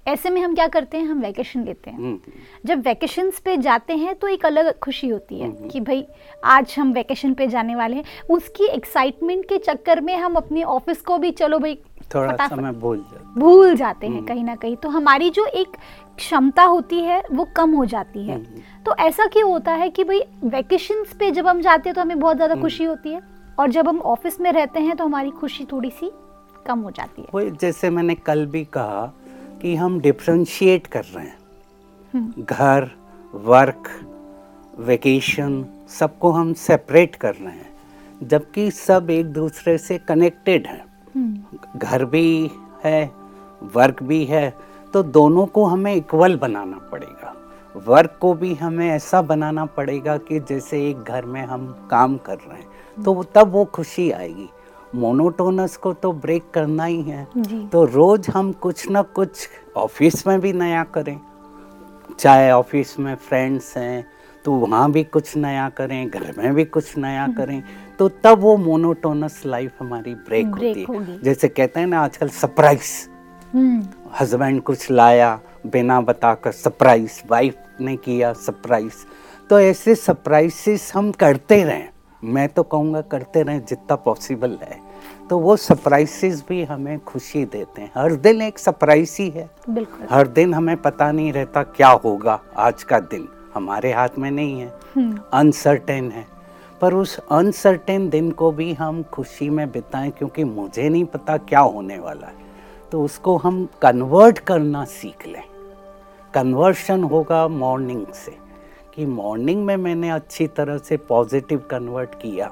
ऐसे 0.07 0.31
में 0.31 0.41
हम 0.41 0.55
क्या 0.55 0.67
करते 0.69 0.97
हैं? 0.97 1.07
हम 1.07 1.21
वैकेशन 1.21 1.65
लेते 1.65 1.91
हैं। 1.91 1.99
हम्म, 1.99 2.19
जब 2.67 2.81
वैकेशंस 2.83 3.39
पे 3.39 3.57
जाते 3.59 3.97
हैं 3.97 4.15
तो 4.15 4.29
एक 4.29 4.47
अलग 4.47 4.79
खुशी 4.79 5.09
होती 5.09 5.39
है 5.41 5.51
कि 5.69 5.81
भाई 5.81 6.05
आज 6.47 6.75
हम 6.79 6.93
वैकेशन 6.93 7.35
पे 7.35 7.47
जाने 7.49 7.75
वाले 7.75 7.97
हैं। 7.97 8.05
उसकी 8.31 8.67
एक्साइटमेंट 8.67 9.45
के 9.45 9.59
चक्कर 9.61 10.01
में 10.01 10.17
हम 10.17 10.35
अपने 10.35 10.63
ऑफ़िस 10.65 11.01
को 11.01 11.19
भी 11.19 11.31
चलो 11.33 11.59
भाई 11.59 11.79
थोड़ा 12.15 12.47
समय 12.49 12.73
भूल 12.73 12.99
जाते 13.01 13.41
भूल 13.41 13.75
जाते 13.77 14.07
हैं 14.07 14.25
कहीं 14.25 14.45
ना 14.45 14.55
कहीं। 14.57 14.77
तो 14.77 14.89
हमारी 14.89 15.31
जो 15.31 15.45
एक 15.47 15.77
क्षमता 16.17 16.63
होती 16.65 17.01
है 17.01 17.23
वो 17.33 17.45
कम 17.57 17.71
हो 17.71 17.85
जाती 17.87 18.27
है। 18.27 18.39
तो 18.85 18.95
ऐसा 19.01 19.27
क्यों 19.27 19.51
होता 19.51 19.73
है 19.73 19.89
कि 19.91 20.05
भाई 20.05 20.21
वैकेशंस 20.47 21.15
पे 21.19 21.31
जब 21.31 21.47
हम 21.47 21.61
जाते 21.61 21.89
हैं 21.89 21.95
तो 21.95 22.01
हमें 22.01 22.19
बहुत 22.21 22.37
ज़्यादा 22.37 22.55
खुशी 22.55 22.85
होती 22.85 23.13
है। 23.13 23.21
और 23.59 23.71
जब 23.71 23.89
हम 23.89 23.99
ऑफ़िस 24.01 24.41
में 24.41 24.51
रहते 24.53 24.81
हैं 24.81 24.97
तो 24.97 25.05
हमारी 25.05 25.31
खुशी 25.31 25.65
थोड़ी 25.73 25.91
सी 25.91 26.11
कम 26.67 26.81
हो 26.81 26.91
जाती 26.91 27.23
है। 27.25 27.51
जैसे 27.53 27.91
मैंने 27.91 28.15
कल 28.17 28.45
भी 28.47 28.65
कहा 28.73 29.13
कि 29.63 29.75
हम 29.77 30.01
डिफ्रेंशिएट 30.01 30.87
कर 30.87 31.05
रहे 31.05 31.25
हैं। 31.25 31.39
घर 32.41 32.91
वर्क 33.35 33.89
वेकेशन 34.79 35.65
सबको 35.91 36.31
हम 36.31 36.53
सेपरेट 36.53 37.17
कर 37.17 37.35
रहे 37.35 37.53
हैं, 37.53 37.69
जबकि 38.23 38.71
सब 38.71 39.11
एक 39.11 39.27
दूसरे 39.27 39.77
से 39.79 39.99
कनेक्टेड 39.99 40.67
हैं। 40.67 40.85
घर 41.77 42.05
भी 42.05 42.51
है 42.85 43.11
वर्क 43.75 44.03
भी 44.03 44.25
है 44.25 44.53
तो 44.95 45.03
दोनों 45.03 45.47
को 45.47 45.65
हमें 45.65 45.95
इक्वल 45.95 46.37
बनाना 46.37 46.79
पड़ेगा। 46.93 47.35
वर्क 47.87 48.17
को 48.21 48.33
भी 48.35 48.55
हमें 48.55 48.89
ऐसा 48.89 49.21
बनाना 49.23 49.65
पड़ेगा 49.67 50.17
कि 50.19 50.41
जैसे 50.41 50.89
एक 50.89 51.03
घर 51.03 51.25
में 51.25 51.43
हम 51.43 51.67
काम 51.91 52.17
कर 52.17 52.37
रहे 52.39 52.59
हैं 52.59 53.03
तो 53.05 53.23
तब 53.35 53.53
वो 53.53 53.65
खुशी 53.65 54.11
आएगी। 54.11 54.49
मोनोटोनस 54.95 55.77
को 55.77 55.93
तो 55.93 56.13
ब्रेक 56.13 56.51
करना 56.55 56.85
ही 56.85 57.03
है। 57.03 57.27
तो 57.69 57.85
रोज 57.85 58.29
हम 58.29 58.53
कुछ 58.53 58.91
ना 58.91 59.03
कुछ 59.03 59.49
ऑफ़िस 59.77 60.27
में 60.27 60.41
भी 60.41 60.53
नया 60.53 60.85
करें। 60.85 61.21
चाहे 62.19 62.51
ऑफ़िस 62.51 62.99
में 62.99 63.15
फ्रेंड्स 63.15 63.77
हैं 63.77 64.07
तो 64.45 64.53
वहाँ 64.53 64.93
भी 64.93 65.05
कुछ 65.05 65.37
नया 65.37 65.69
करें 65.69 66.11
घर 66.11 66.35
में 66.39 66.55
भी 66.55 66.65
कुछ 66.65 66.99
नया 66.99 67.27
करें 67.29 67.63
तो 67.99 68.09
तब 68.09 68.39
वो 68.39 68.57
मोनोटोनस 68.57 69.43
लाइफ 69.47 69.73
हमारी 69.81 70.15
ब्रेक 70.15 70.47
Break 70.47 70.89
होती 70.89 71.13
है। 71.13 71.23
जैसे 71.23 71.49
कहते 71.49 71.81
हैं 71.81 71.87
ना 71.87 72.01
आजकल 72.01 72.29
सरप्राइज़। 72.29 73.09
हम्म। 73.53 73.87
हस्बैंड 74.21 74.63
कुछ 74.63 74.91
लाया 74.91 75.41
बिना 75.67 76.01
बताकर 76.01 76.53
सरप्राइज़ 76.53 77.23
वाइफ 77.31 77.57
ने 77.81 77.97
किया 77.97 78.33
सरप्राइज़। 78.33 79.07
तो 79.51 79.61
ऐसे 79.61 79.95
सरप्राइजेस 79.95 80.93
हम 80.95 81.13
करते 81.13 81.65
रहें। 81.65 81.90
मैं 82.25 82.49
तो 82.49 82.63
कहूँगा 82.63 83.01
करते 83.01 83.43
रहें 83.43 83.65
जितना 83.65 83.97
पॉसिबल 83.97 84.59
है। 84.63 84.81
तो 85.31 85.39
वो 85.39 85.57
सरप्राइजेस 85.57 86.45
भी 86.49 86.65
हमें 86.65 87.05
खुशी 87.05 87.45
देते 87.45 87.83
हैं। 87.83 87.93
हर 87.97 88.15
दिन 88.15 88.43
एक 88.43 88.59
सरप्राइज़ 88.59 89.17
ही 89.23 89.31
है। 89.31 89.51
बिल्कुल। 89.71 90.07
हर 90.11 90.29
दिन 90.29 90.55
हमें 90.55 90.83
पता 90.83 91.13
नहीं 91.13 91.33
रहता 91.33 91.63
क्या 91.63 91.89
होगा 91.89 92.41
आज 92.57 92.83
का 92.83 93.01
दिन। 93.01 93.29
हमारे 93.55 93.93
हाथ 93.93 94.09
में 94.19 94.31
नहीं 94.31 94.61
है। 94.61 94.69
हम्म। 94.97 95.21
अनसर्टेन 95.33 96.11
है। 96.11 96.27
पर 96.81 96.95
उस 96.95 97.19
अनसर्टेन 97.19 98.09
दिन 98.09 98.31
को 98.31 98.51
भी 98.51 98.73
हम 98.73 99.03
खुशी 99.03 99.51
में 99.51 99.73
बिताएँ 99.73 100.11
क्योंकि 100.11 100.45
मुझे 100.45 100.89
नहीं 100.89 101.05
पता 101.05 101.37
क्या 101.37 101.61
होने 101.61 101.99
वाला 101.99 102.27
है। 102.27 102.35
तो 102.93 103.03
उसको 103.03 103.37
हम 103.37 103.69
कन्वर्ट 103.83 104.39
करना 104.39 104.85
सीख 104.85 105.27
लें। 105.27 105.43
कन्वर्शन 106.35 107.05
होगा 107.05 107.49
मॉर्निंग 107.49 108.07
से। 108.07 108.40
कि 109.01 109.05
मॉर्निंग 109.07 109.65
में 109.65 109.77
मैंने 109.77 110.09
अच्छी 110.11 110.47
तरह 110.47 110.79
से 110.79 110.97
पॉजिटिव 111.09 111.59
कन्वर्ट 111.71 112.15
किया 112.15 112.47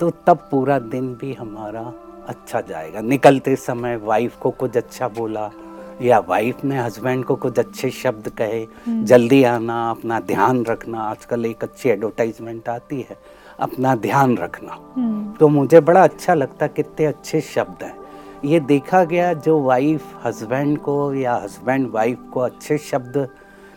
तो 0.00 0.08
तब 0.26 0.36
पूरा 0.50 0.78
दिन 0.78 1.12
भी 1.14 1.32
हमारा 1.34 1.80
अच्छा 2.28 2.60
जाएगा। 2.60 3.00
निकलते 3.00 3.56
समय 3.56 3.96
वाइफ 3.96 4.36
को 4.36 4.50
कुछ 4.50 4.76
अच्छा 4.76 5.08
बोला 5.08 5.50
या 6.02 6.18
वाइफ 6.18 6.64
ने 6.64 6.78
हस्बैंड 6.78 7.24
को 7.24 7.36
कुछ 7.36 7.58
अच्छे 7.58 7.90
शब्द 7.90 8.28
कहे। 8.38 8.64
जल्दी 9.04 9.42
आना 9.44 9.90
अपना 9.90 10.20
ध्यान 10.20 10.64
रखना 10.64 11.00
आजकल 11.00 11.44
एक 11.46 11.64
अच्छी 11.64 11.88
एडवर्टाइजमेंट 11.88 12.68
आती 12.68 13.00
है 13.00 13.16
अपना 13.60 13.94
ध्यान 13.96 14.36
रखना। 14.36 14.78
हम्म। 14.96 15.32
तो 15.32 15.48
मुझे 15.48 15.80
बड़ा 15.80 16.04
अच्छा 16.04 16.34
लगता 16.34 16.66
कितने 16.70 17.06
अच्छे 17.06 17.40
शब्द 17.40 17.84
हैं। 17.84 17.94
ये 18.44 18.60
देखा 18.60 19.04
गया 19.04 19.32
जो 19.34 19.60
वाइफ 19.60 20.16
हस्बैंड 20.24 20.78
को 20.78 20.96
या 21.14 21.34
हस्बैंड 21.34 21.90
वाइफ 21.90 22.18
को 22.32 22.40
अच्छे 22.40 22.78
शब्द 22.78 23.28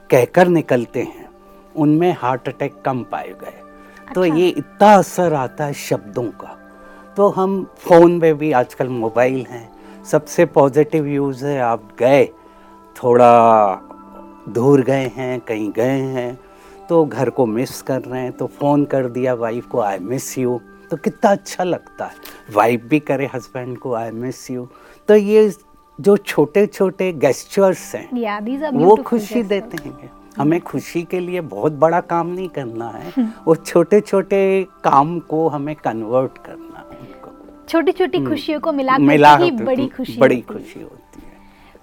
कहकर 0.09 0.47
निकलते 0.47 1.01
हैं। 1.01 1.31
उनमें 1.75 2.15
हार्ट 2.19 2.47
अटैक 2.49 2.81
कम 2.85 3.03
पाए 3.03 3.29
गए। 3.41 3.59
तो 4.15 4.21
अच्छा। 4.21 4.35
ये 4.35 4.47
इतना 4.47 4.93
असर 4.95 5.33
आता 5.33 5.65
है 5.65 5.73
शब्दों 5.73 6.29
का। 6.31 6.57
तो 7.17 7.29
हम 7.29 7.63
फ़ोन 7.77 8.11
में 8.11 8.37
भी 8.37 8.51
आजकल 8.51 8.87
मोबाइल 8.87 9.45
हैं। 9.49 9.69
सबसे 10.03 10.45
पॉजिटिव 10.45 11.07
यूज़ 11.07 11.45
है 11.45 11.59
आप 11.59 11.89
गए 11.99 12.25
थोड़ा 12.95 13.75
दूर 14.49 14.81
गए 14.81 15.11
हैं 15.15 15.39
कहीं 15.39 15.71
गए 15.71 15.99
हैं 16.15 16.39
तो 16.89 17.05
घर 17.05 17.29
को 17.29 17.45
मिस 17.45 17.81
कर 17.81 18.01
रहे 18.01 18.21
हैं 18.21 18.31
तो 18.31 18.47
फ़ोन 18.47 18.85
कर 18.85 19.07
दिया 19.07 19.33
वाइफ 19.33 19.67
को 19.67 19.79
आई 19.79 19.99
मिस 19.99 20.37
यू 20.37 20.59
तो 20.91 20.97
कितना 20.97 21.31
अच्छा 21.31 21.63
लगता 21.63 22.05
है। 22.05 22.15
वाइफ 22.53 22.83
भी 22.83 22.99
करे 22.99 23.29
हस्बैंड 23.33 23.77
को 23.77 23.93
आई 23.93 24.11
मिस 24.11 24.49
यू 24.51 24.67
तो 25.07 25.15
ये 25.15 25.53
जो 25.99 26.17
छोटे 26.17 26.65
छोटे 26.67 27.11
गेस्चर्स 27.13 27.95
हैं 27.95 28.25
आर 28.25 28.73
वो 28.73 28.95
खुशी 28.95 29.43
देते 29.43 29.77
हैं 29.85 30.11
हमें 30.37 30.59
खुशी 30.61 31.01
के 31.03 31.19
लिए 31.19 31.41
बहुत 31.41 31.71
बड़ा 31.71 31.99
काम 32.01 32.27
नहीं 32.27 32.47
करना 32.49 32.87
है। 32.89 33.25
वो 33.47 33.55
छोटे 33.55 33.99
छोटे 34.01 34.41
काम 34.83 35.19
को 35.19 35.47
हमें 35.49 35.75
कन्वर्ट 35.75 36.37
करना 36.45 36.85
है 36.91 37.01
छोटी 37.69 37.91
छोटी 37.91 38.19
खुशियों 38.25 38.59
को 38.59 38.71
मिला 38.71 38.97
मिला 38.97 39.35
ही 39.37 39.51
बड़ी 39.51 39.87
खुशी 39.87 40.17
बड़ी 40.17 40.41
खुशी 40.41 40.81
होती 40.81 41.12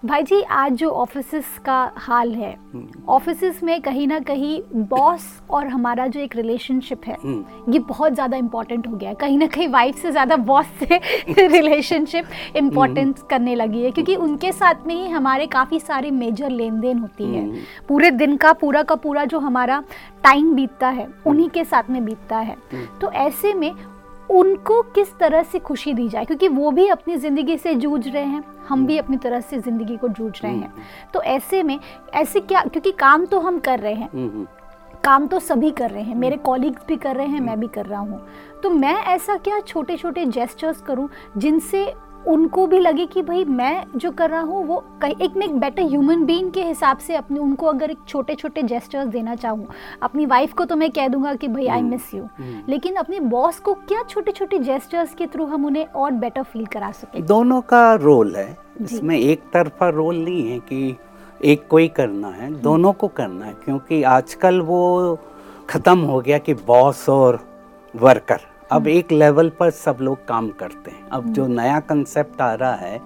भाई 0.02 0.22
जी 0.22 0.40
आज 0.42 0.72
जो 0.72 0.88
ऑफिसेस 0.90 1.46
का 1.64 1.74
हाल 1.96 2.30
है 2.34 2.52
हम्म। 2.52 3.02
ऑफिसेस 3.08 3.62
में 3.62 3.80
कहीं 3.80 4.06
ना 4.08 4.18
कहीं 4.20 4.60
बॉस 4.90 5.24
और 5.50 5.66
हमारा 5.66 6.06
जो 6.06 6.20
एक 6.20 6.36
रिलेशनशिप 6.36 7.04
है 7.06 7.16
हम्म। 7.24 7.72
ये 7.72 7.78
बहुत 7.78 8.14
ज़्यादा 8.14 8.36
इम्पोर्टेंट 8.36 8.86
हो 8.86 8.96
गया 8.96 9.08
है 9.08 9.14
कहीं 9.14 9.36
ना 9.38 9.46
कहीं 9.46 9.68
वाइफ 9.68 9.96
से 9.96 10.10
ज़्यादा 10.10 10.36
बॉस 10.36 10.66
से 10.78 11.00
रिलेशनशिप 11.48 12.56
इम्पोर्टेंट 12.56 13.18
हम्म। 13.18 13.28
करने 13.28 13.54
लगी 13.54 13.82
है 13.82 13.90
क्योंकि 13.90 14.16
उनके 14.18 14.52
साथ 14.52 14.86
में 14.86 14.94
ही 14.94 15.08
हमारे 15.08 15.46
काफ़ी 15.48 15.80
सारे 15.80 16.10
मेजर 16.12 16.50
लेन 16.50 16.80
देन 16.80 16.98
होती 16.98 17.24
है 17.26 17.42
हम्म। 17.42 17.60
पूरे 17.88 18.10
दिन 18.10 18.36
का 18.36 18.52
पूरा 18.54 18.82
का 18.82 18.94
पूरा 18.96 19.24
जो 19.24 19.38
हमारा 19.38 19.82
टाइम 20.24 20.54
बीतता 20.54 20.88
है 20.88 21.08
उन्हीं 21.26 21.48
के 21.48 21.64
साथ 21.64 21.90
में 21.90 22.04
बीतता 22.04 22.38
है 22.38 22.56
हम्म। 22.72 22.86
तो 22.98 23.12
ऐसे 23.20 23.54
में 23.54 23.72
उनको 24.30 24.80
किस 24.94 25.16
तरह 25.18 25.42
से 25.42 25.58
खुशी 25.58 25.92
दी 25.94 26.08
जाए? 26.08 26.24
क्योंकि 26.24 26.48
वो 26.48 26.70
भी 26.70 26.86
अपनी 26.88 27.16
ज़िंदगी 27.16 27.56
से 27.58 27.74
जूझ 27.74 28.06
रहे 28.08 28.24
हैं 28.24 28.42
हम 28.68 28.86
भी 28.86 28.98
अपनी 28.98 29.16
तरह 29.16 29.40
से 29.40 29.58
ज़िंदगी 29.58 29.96
को 29.96 30.08
जूझ 30.08 30.32
रहे 30.42 30.52
हैं। 30.52 30.72
तो 31.14 31.22
ऐसे 31.22 31.62
में 31.62 31.78
ऐसे 32.14 32.40
क्या 32.40 32.62
क्योंकि 32.62 32.92
काम 32.92 33.26
तो 33.26 33.40
हम 33.40 33.58
कर 33.58 33.78
रहे 33.78 33.94
हैं। 33.94 34.08
हम्म, 34.08 34.28
हम्म, 34.28 34.46
काम 35.04 35.26
तो 35.26 35.38
सभी 35.38 35.70
कर 35.70 35.90
रहे 35.90 36.02
हैं 36.02 36.14
मेरे 36.14 36.36
कॉलीग्स 36.36 36.86
भी 36.88 36.96
कर 36.96 37.16
रहे 37.16 37.26
हैं 37.26 37.40
मैं 37.40 37.58
भी 37.60 37.66
कर 37.68 37.86
रहा 37.86 38.00
हूँ। 38.00 38.20
तो 38.62 38.70
मैं 38.70 38.94
ऐसा 39.04 39.36
क्या 39.36 39.60
छोटे 39.60 39.96
छोटे 39.96 40.24
जेस्टर्स 40.26 40.80
करूँ 40.80 41.08
जिनसे 41.36 41.84
उनको 42.28 42.66
भी 42.66 42.78
लगे 42.78 43.06
कि 43.06 43.22
भाई 43.22 43.44
मैं 43.44 43.84
जो 43.96 44.10
कर 44.10 44.30
रहा 44.30 44.40
हूँ 44.40 44.64
वो 44.66 44.76
कहीं 45.02 45.14
एक 45.22 45.36
मैं 45.36 45.46
एक 45.46 45.56
बेटर 45.60 45.82
ह्यूमन 45.82 46.24
बीइंग 46.24 46.50
के 46.52 46.62
हिसाब 46.64 46.98
से 46.98 47.14
अपने 47.16 47.38
उनको 47.40 47.66
अगर 47.66 47.90
एक 47.90 47.98
छोटे 48.08 48.34
छोटे 48.34 48.62
जेस्चर्स 48.62 49.08
देना 49.08 49.34
चाहूँ 49.34 49.66
अपनी 50.02 50.26
वाइफ 50.26 50.52
को 50.52 50.64
तो 50.64 50.76
मैं 50.76 50.90
कह 50.90 51.08
दूँगा 51.08 51.34
कि 51.34 51.48
भाई 51.48 51.66
आई 51.66 51.82
मिस 51.82 52.14
यू 52.14 52.28
लेकिन 52.68 52.94
अपने 52.94 53.20
बॉस 53.20 53.60
को 53.60 53.74
क्या 53.74 54.02
छोटे 54.02 54.32
छोटे 54.32 54.58
जेस्चर्स 54.58 55.14
के 55.14 55.26
थ्रू 55.26 55.46
हम 55.46 55.66
उन्हें 55.66 55.86
और 55.86 56.10
बेटर 56.10 56.42
फील 56.42 56.66
करा 56.66 56.90
सके? 56.90 57.22
दोनों 57.22 57.60
का 57.60 57.94
रोल 57.94 58.36
है. 58.36 58.56
इसमें 58.80 59.18
एक 59.18 59.42
तरफा 59.52 59.88
रोल 59.88 60.16
नहीं 60.16 60.50
है 60.50 60.58
कि 60.58 60.96
एक 61.44 61.66
को 61.68 61.76
ही 61.76 61.88
करना 61.88 62.28
है 62.28 62.52
दोनों 62.60 62.92
को 62.92 63.08
करना 63.08 63.44
है 63.44 63.54
क्योंकि 63.64 64.02
आजकल 64.02 64.60
वो 64.60 65.18
ख़त्म 65.68 65.98
हो 65.98 66.20
गया 66.20 66.38
कि 66.38 66.54
बॉस 66.54 67.08
और 67.08 67.40
वर्कर 67.94 68.40
अब 68.72 68.86
एक 68.88 69.12
लेवल 69.12 69.48
पर 69.50 69.70
सब 69.70 69.98
लोग 70.00 70.26
काम 70.26 70.48
करते 70.50 70.90
हैं। 70.90 71.08
अब 71.08 71.32
जो 71.32 71.46
नया 71.46 71.78
कंसेप्ट 71.80 72.40
आ 72.40 72.52
रहा 72.54 72.74
है 72.74 73.00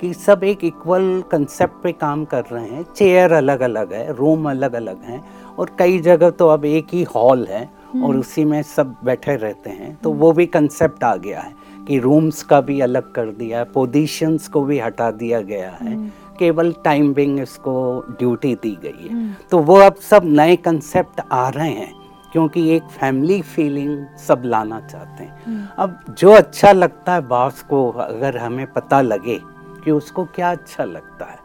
कि 0.00 0.12
सब 0.16 0.44
एक 0.44 0.64
इक्वल 0.64 1.22
कंसेप्ट 1.30 1.82
पे 1.82 1.92
काम 1.92 2.24
कर 2.24 2.44
रहे 2.52 2.66
हैं। 2.66 2.84
चेयर 2.92 3.32
अलग 3.32 3.60
अलग 3.60 3.92
है 3.92 4.12
रूम 4.16 4.50
अलग 4.50 4.72
अलग 4.72 5.02
हैं 5.04 5.22
और 5.56 5.70
कई 5.78 5.98
जगह 5.98 6.30
तो 6.30 6.48
अब 6.48 6.64
एक 6.64 6.86
ही 6.92 7.02
हॉल 7.14 7.46
है 7.46 7.68
और 8.04 8.16
उसी 8.16 8.44
में 8.44 8.62
सब 8.62 8.94
बैठे 9.04 9.36
रहते 9.36 9.70
हैं। 9.70 9.94
तो 9.94 10.12
वो 10.12 10.32
भी 10.32 10.46
कंसेप्ट 10.46 11.04
आ 11.04 11.14
गया 11.16 11.40
है 11.40 11.52
कि 11.88 11.98
रूम्स 11.98 12.42
का 12.42 12.60
भी 12.60 12.80
अलग 12.80 13.12
कर 13.12 13.30
दिया 13.32 13.58
है 13.58 13.64
पोजिशंस 13.64 14.48
को 14.48 14.62
भी 14.62 14.78
हटा 14.78 15.10
दिया 15.10 15.40
गया 15.42 15.70
है। 15.82 15.96
केवल 16.38 16.72
टाइमिंग 16.84 17.38
इसको 17.40 18.04
ड्यूटी 18.18 18.54
दी 18.54 18.76
गई 18.82 19.08
है। 19.08 19.36
तो 19.50 19.58
वो 19.58 19.76
अब 19.76 19.94
सब 20.10 20.22
नए 20.24 20.56
कंसेप्ट 20.56 21.20
आ 21.32 21.48
रहे 21.48 21.70
हैं। 21.70 21.92
क्योंकि 22.32 22.68
एक 22.70 22.82
फैमिली 22.90 23.40
फीलिंग 23.44 24.06
सब 24.18 24.42
लाना 24.44 24.80
चाहते 24.82 25.24
हैं। 25.24 25.68
अब 25.78 26.00
जो 26.10 26.30
अच्छा 26.32 26.72
लगता 26.72 27.14
है 27.14 27.20
बॉस 27.28 27.62
को 27.62 27.88
अगर 27.90 28.36
हमें 28.38 28.66
पता 28.72 29.00
लगे 29.02 29.38
कि 29.84 29.90
उसको 29.90 30.24
क्या 30.34 30.50
अच्छा 30.50 30.84
लगता 30.84 31.24
है 31.24 31.38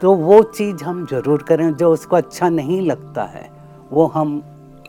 तो 0.00 0.12
वो 0.14 0.42
चीज़ 0.44 0.84
हम 0.84 1.04
ज़रूर 1.06 1.42
करें। 1.42 1.72
जो 1.74 1.92
उसको 1.92 2.16
अच्छा 2.16 2.48
नहीं 2.48 2.80
लगता 2.82 3.24
है 3.26 3.48
वो 3.92 4.06
हम 4.06 4.42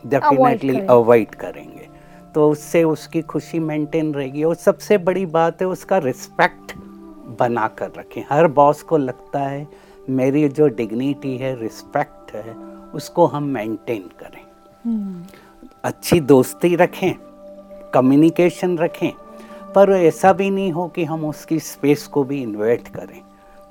डेफिनेटली। 0.06 0.78
अवॉइड 0.80 1.34
करेंगे। 1.34 1.88
तो 2.34 2.48
उससे 2.50 2.82
उसकी 2.84 3.22
खुशी 3.22 3.58
मेंटेन 3.60 4.12
रहेगी। 4.14 4.42
और 4.44 4.54
सबसे 4.56 4.98
बड़ी 5.00 5.24
बात 5.28 5.62
है 5.62 5.68
उसका 5.68 5.98
रिस्पेक्ट 5.98 6.74
बना 7.40 7.66
कर 7.78 7.90
रखें। 7.96 8.22
हर 8.30 8.46
बॉस 8.50 8.82
को 8.82 8.96
लगता 8.98 9.40
है 9.40 9.66
मेरी 10.10 10.48
जो 10.50 10.68
डिग्निटी 10.70 11.36
है 11.36 11.54
रिस्पेक्ट 11.60 12.34
है 12.34 12.54
उसको 12.94 13.26
हम 13.26 13.44
मेंटेन 13.48 14.02
करें। 14.20 14.39
अच्छी 15.84 16.20
दोस्ती 16.20 16.74
रखें 16.76 17.12
कम्युनिकेशन 17.94 18.76
रखें 18.78 19.12
पर 19.74 19.90
ऐसा 19.92 20.32
भी 20.32 20.50
नहीं 20.50 20.72
हो 20.72 20.86
कि 20.88 21.04
हम 21.04 21.24
उसकी 21.24 21.58
स्पेस 21.58 22.06
को 22.06 22.24
भी 22.24 22.42
इन्वेट 22.42 22.88
करें। 22.88 23.20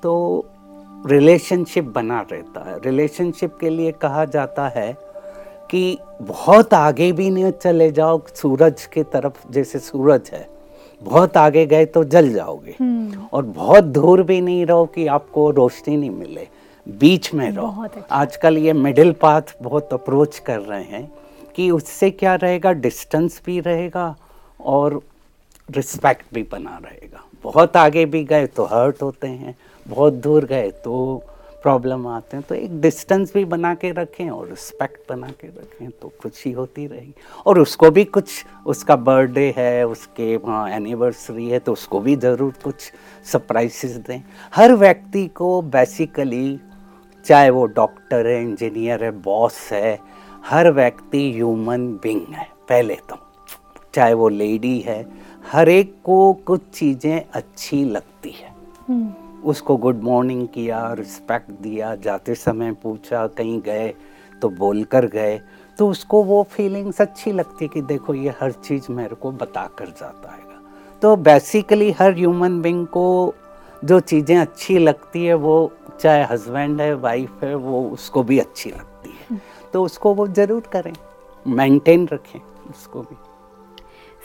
तो 0.04 0.46
रिलेशनशिप 1.06 1.86
बना 1.86 2.20
रहता 2.32 2.70
है। 2.70 2.78
रिलेशनशिप 2.80 3.58
के 3.62 3.70
लिए 3.70 3.92
कहा 3.92 4.26
जाता 4.26 4.68
है 4.68 4.92
कि 5.72 5.98
बहुत 6.22 6.74
आगे 6.74 7.12
भी 7.12 7.30
नहीं 7.30 7.52
चले 7.52 7.92
जाओ 7.92 8.22
सूरज 8.36 8.86
के 8.86 9.04
तरफ़ 9.04 9.52
जैसे 9.52 9.80
सूरज 9.80 10.30
है 10.34 10.48
बहुत 11.02 11.38
आगे 11.38 11.66
गए 11.66 11.86
तो 11.86 12.04
जल 12.04 12.30
जाओगे। 12.34 12.76
और 13.34 13.46
बहुत 13.46 13.84
दूर 13.84 14.24
भी 14.24 14.42
नहीं 14.42 14.66
रहो 14.66 14.86
कि 14.86 15.08
आपको 15.08 15.50
रोशनी 15.52 15.98
नहीं 15.98 16.10
मिले। 16.10 16.48
बीच 16.90 17.34
में 17.34 17.50
रहो। 17.52 17.84
अच्छा। 17.84 18.02
आजकल 18.12 18.58
ये 18.58 18.74
मिडिल 18.76 19.12
पाथ 19.22 19.56
बहुत 19.62 19.94
अप्रोच 19.94 20.40
कर 20.40 20.60
रहे 20.60 20.84
हैं 20.84 21.12
कि 21.56 21.70
उससे 21.72 22.12
क्या 22.12 22.36
रहेगा 22.36 22.72
डिस्टेंस 22.74 23.42
भी 23.46 23.60
रहेगा 23.60 24.16
और 24.60 25.02
रिस्पेक्ट 25.70 26.34
भी 26.34 26.44
बना 26.52 26.78
रहेगा। 26.84 27.24
बहुत 27.44 27.76
आगे 27.78 28.06
भी 28.06 28.24
गए 28.24 28.46
तो 28.48 28.66
हर्ट 28.66 29.02
होते 29.02 29.28
हैं 29.28 29.56
बहुत 29.86 30.14
दूर 30.16 30.46
गए 30.46 30.70
तो 30.84 31.24
प्रॉब्लम 31.64 32.06
आते 32.08 32.38
हैं। 32.38 32.46
तो 32.50 32.56
एक 32.56 32.80
डिस्टेंस 32.82 33.34
भी 33.34 33.44
बना 33.46 33.74
के 33.76 33.92
रखें 33.92 34.30
और 34.30 34.48
रिस्पेक्ट 34.50 35.00
बना 35.10 35.28
के 35.32 35.48
रखें 35.48 35.90
तो 35.92 36.12
खुशी 36.22 36.52
होती 36.52 36.86
रहेगी। 36.88 37.14
और 37.46 37.60
उसको 37.60 37.90
भी 37.92 38.04
कुछ 38.08 38.46
उसका 38.66 38.96
बर्थडे 38.98 39.54
है 39.58 39.88
उसके 39.88 40.36
वहाँ 40.38 40.70
एनिवर्सरी 40.72 41.50
है 41.50 41.60
तो 41.60 41.74
उसको 41.74 42.00
भी 42.00 42.16
ज़रूर 42.18 42.54
कुछ 42.64 42.92
सरप्राइजेस 43.26 43.96
दें। 44.08 44.22
हर 44.54 44.74
व्यक्ति 44.76 45.26
को 45.36 45.62
बेसिकली 45.64 46.60
चाहे 47.26 47.50
वो 47.50 47.66
डॉक्टर 47.66 48.28
है 48.28 48.42
इंजीनियर 48.42 49.04
है 49.04 49.12
बॉस 49.22 49.58
है 49.72 50.00
हर 50.46 50.72
व्यक्ति 50.72 51.32
ह्यूमन 51.34 51.88
बींग 52.04 52.34
है 52.34 52.48
पहले 52.70 52.96
तो। 53.10 53.18
चाहे 53.94 54.14
वो 54.14 54.30
लेडी 54.30 54.80
है 54.80 55.06
हर 55.52 55.70
एक 55.70 55.94
को 56.04 56.34
कुछ 56.46 56.62
चीज़ें 56.74 57.24
अच्छी 57.34 57.84
लगती 57.86 58.30
है। 58.32 58.54
उसको 59.44 59.78
गुड 59.78 60.02
मॉर्निंग 60.04 60.48
किया 60.48 60.82
रिस्पेक्ट 60.94 61.52
दिया 61.62 61.94
जाते 61.96 62.36
समय 62.36 62.72
पूछा 62.84 63.26
कहीं 63.28 63.60
गए 63.62 63.94
तो 64.42 64.50
बोल 64.50 64.84
कर 64.84 65.06
गए 65.06 65.40
तो 65.80 65.88
उसको 65.90 66.24
वो 66.24 66.42
फीलिंग्स 66.52 67.02
अच्छी 67.02 67.32
लगती 67.32 67.66
है 67.66 67.70
कि 67.74 67.82
देखो 67.84 68.14
ये 68.14 68.34
हर 68.42 68.52
चीज़ 68.52 68.92
मेरे 68.92 69.16
को 69.16 69.32
बता 69.32 69.66
कर 69.78 69.86
जाता 70.00 70.32
है। 70.32 70.48
तो 71.02 71.16
बेसिकली 71.16 71.92
हर 71.92 72.14
ह्यूमन 72.14 72.62
बींग 72.62 72.86
को 72.88 73.34
जो 73.86 74.00
चीज़ें 74.00 74.38
अच्छी 74.38 74.78
लगती 74.78 75.26
है 75.26 75.34
वो 75.34 75.72
चाहे 76.02 76.24
हस्बैंड 76.24 76.82
है 76.82 76.94
वाइफ 76.96 77.44
है 77.44 77.56
वो 77.56 77.82
उसको 77.90 78.24
भी 78.24 78.40
अच्छी 78.40 78.70
लगती 78.70 79.16
है। 79.20 79.40
तो 79.74 79.84
उसको 79.84 80.14
वो 80.14 80.28
ज़रूर 80.28 80.70
करें 80.74 80.94
मेंटेन 81.46 82.08
रखें 82.08 82.40
उसको 82.70 83.02
भी। 83.02 83.16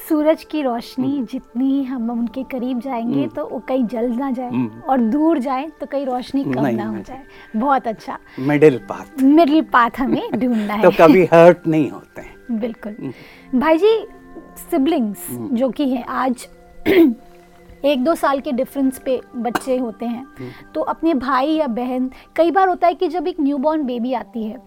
सूरज 0.09 0.43
की 0.45 0.62
रोशनी 0.62 1.23
जितनी 1.33 1.83
हम 1.85 2.11
उनके 2.11 2.43
करीब 2.43 2.81
जाएँगे 2.81 3.21
हम्म। 3.21 3.29
तो 3.29 3.47
वो 3.49 3.59
कहीं 3.69 3.87
जल 3.87 4.11
ना 4.11 4.31
जाए 4.31 4.49
हम्म। 4.49 4.81
और 4.83 5.01
दूर 5.01 5.38
जाए 5.38 5.69
तो 5.81 5.87
कहीं 5.87 6.07
रोशनी 6.07 6.45
कम 6.45 6.67
ना 6.67 6.87
हो 6.87 6.99
जाए। 6.99 7.23
बहुत 7.57 7.87
अच्छा। 7.88 8.19
मिडिल 8.40 8.79
पाथ 8.88 9.23
मिडिल 9.23 9.62
पाथ 9.73 9.99
हमें 9.99 10.31
ढूंढना 10.35 10.75
है 10.75 10.83
तो 10.83 10.90
है। 10.90 10.97
कभी 10.99 11.25
हर्ट 11.33 11.67
नहीं 11.67 11.90
होते 11.90 12.21
हैं। 12.21 12.59
बिल्कुल। 12.61 13.12
भाई 13.61 13.79
जी 13.79 13.97
सिबलिंग्स 14.71 15.27
जो 15.53 15.69
कि 15.71 15.88
हैं 15.88 16.05
आज 16.07 16.47
एक 17.85 18.05
दो 18.05 18.14
साल 18.14 18.40
के 18.40 18.53
डिफरेंस 18.53 18.99
पे 18.99 19.20
बच्चे 19.37 19.77
होते 19.77 20.07
हैं। 20.07 20.53
तो 20.75 20.81
अपने 20.81 21.14
भाई 21.14 21.51
या 21.51 21.66
बहन 21.66 22.11
कई 22.37 22.51
बार 22.51 22.68
होता 22.68 22.87
है 22.87 22.94
कि 22.94 23.09
जब 23.09 23.29
एक 23.29 23.40
न्यूबॉर्न 23.40 23.85
बेबी 23.85 24.12
आती 24.12 24.44
है 24.44 24.59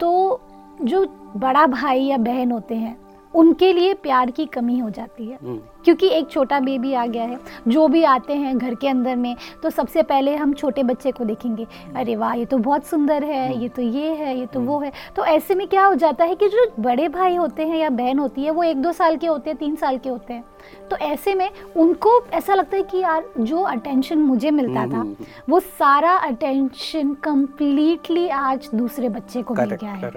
तो 0.00 0.40
जो 0.82 1.04
बड़ा 1.36 1.66
भाई 1.66 2.02
या 2.02 2.16
बहन 2.18 2.50
होते 2.52 2.74
हैं 2.74 2.96
उनके 3.36 3.72
लिए 3.72 3.94
प्यार 3.94 4.30
की 4.30 4.44
कमी 4.46 4.78
हो 4.78 4.90
जाती 4.90 5.26
है। 5.26 5.38
हम्म। 5.42 5.58
क्योंकि 5.84 6.08
एक 6.08 6.28
छोटा 6.30 6.58
बेबी 6.60 6.92
आ 6.92 7.04
गया 7.06 7.24
है 7.24 7.38
जो 7.68 7.86
भी 7.88 8.02
आते 8.04 8.34
हैं 8.34 8.56
घर 8.58 8.74
के 8.74 8.88
अंदर 8.88 9.16
में 9.16 9.36
तो 9.62 9.70
सबसे 9.70 10.02
पहले 10.02 10.34
हम 10.36 10.52
छोटे 10.52 10.82
बच्चे 10.82 11.10
को 11.10 11.24
देखेंगे। 11.24 11.66
अरे 11.96 12.16
वाह 12.16 12.32
ये 12.34 12.44
तो 12.44 12.58
बहुत 12.58 12.86
सुंदर 12.86 13.24
है 13.24 13.60
ये 13.60 13.68
तो 13.68 13.82
ये 13.82 14.14
है 14.14 14.38
ये 14.38 14.46
तो 14.46 14.60
वो 14.60 14.78
है। 14.80 14.92
तो 15.16 15.24
ऐसे 15.24 15.54
में 15.54 15.66
क्या 15.68 15.84
हो 15.84 15.94
जाता 15.94 16.24
है 16.24 16.34
कि 16.34 16.48
जो 16.48 16.66
बड़े 16.80 17.08
भाई 17.08 17.36
होते 17.36 17.66
हैं 17.66 17.78
या 17.78 17.90
बहन 17.90 18.18
होती 18.18 18.44
है 18.44 18.50
वो 18.50 18.62
एक 18.62 18.82
दो 18.82 18.92
साल 18.92 19.16
के 19.16 19.26
होते 19.26 19.50
हैं 19.50 19.58
तीन 19.58 19.76
साल 19.76 19.98
के 19.98 20.08
होते 20.08 20.32
हैं। 20.32 20.44
तो 20.90 20.96
ऐसे 20.96 21.34
में 21.34 21.48
उनको 21.76 22.20
ऐसा 22.32 22.54
लगता 22.54 22.76
है 22.76 22.82
कि 22.82 22.98
यार 22.98 23.24
जो 23.38 23.62
अटेंशन 23.62 24.18
मुझे 24.18 24.50
मिलता 24.50 24.86
था 24.86 25.04
वो 25.48 25.60
सारा 25.60 26.16
अटेंशन 26.16 27.14
कम्प्लीटली 27.14 28.28
आज 28.28 28.68
दूसरे 28.74 29.08
बच्चे 29.08 29.42
को 29.42 29.54
मिल 29.54 29.74
गया 29.74 29.92
है। 29.92 30.10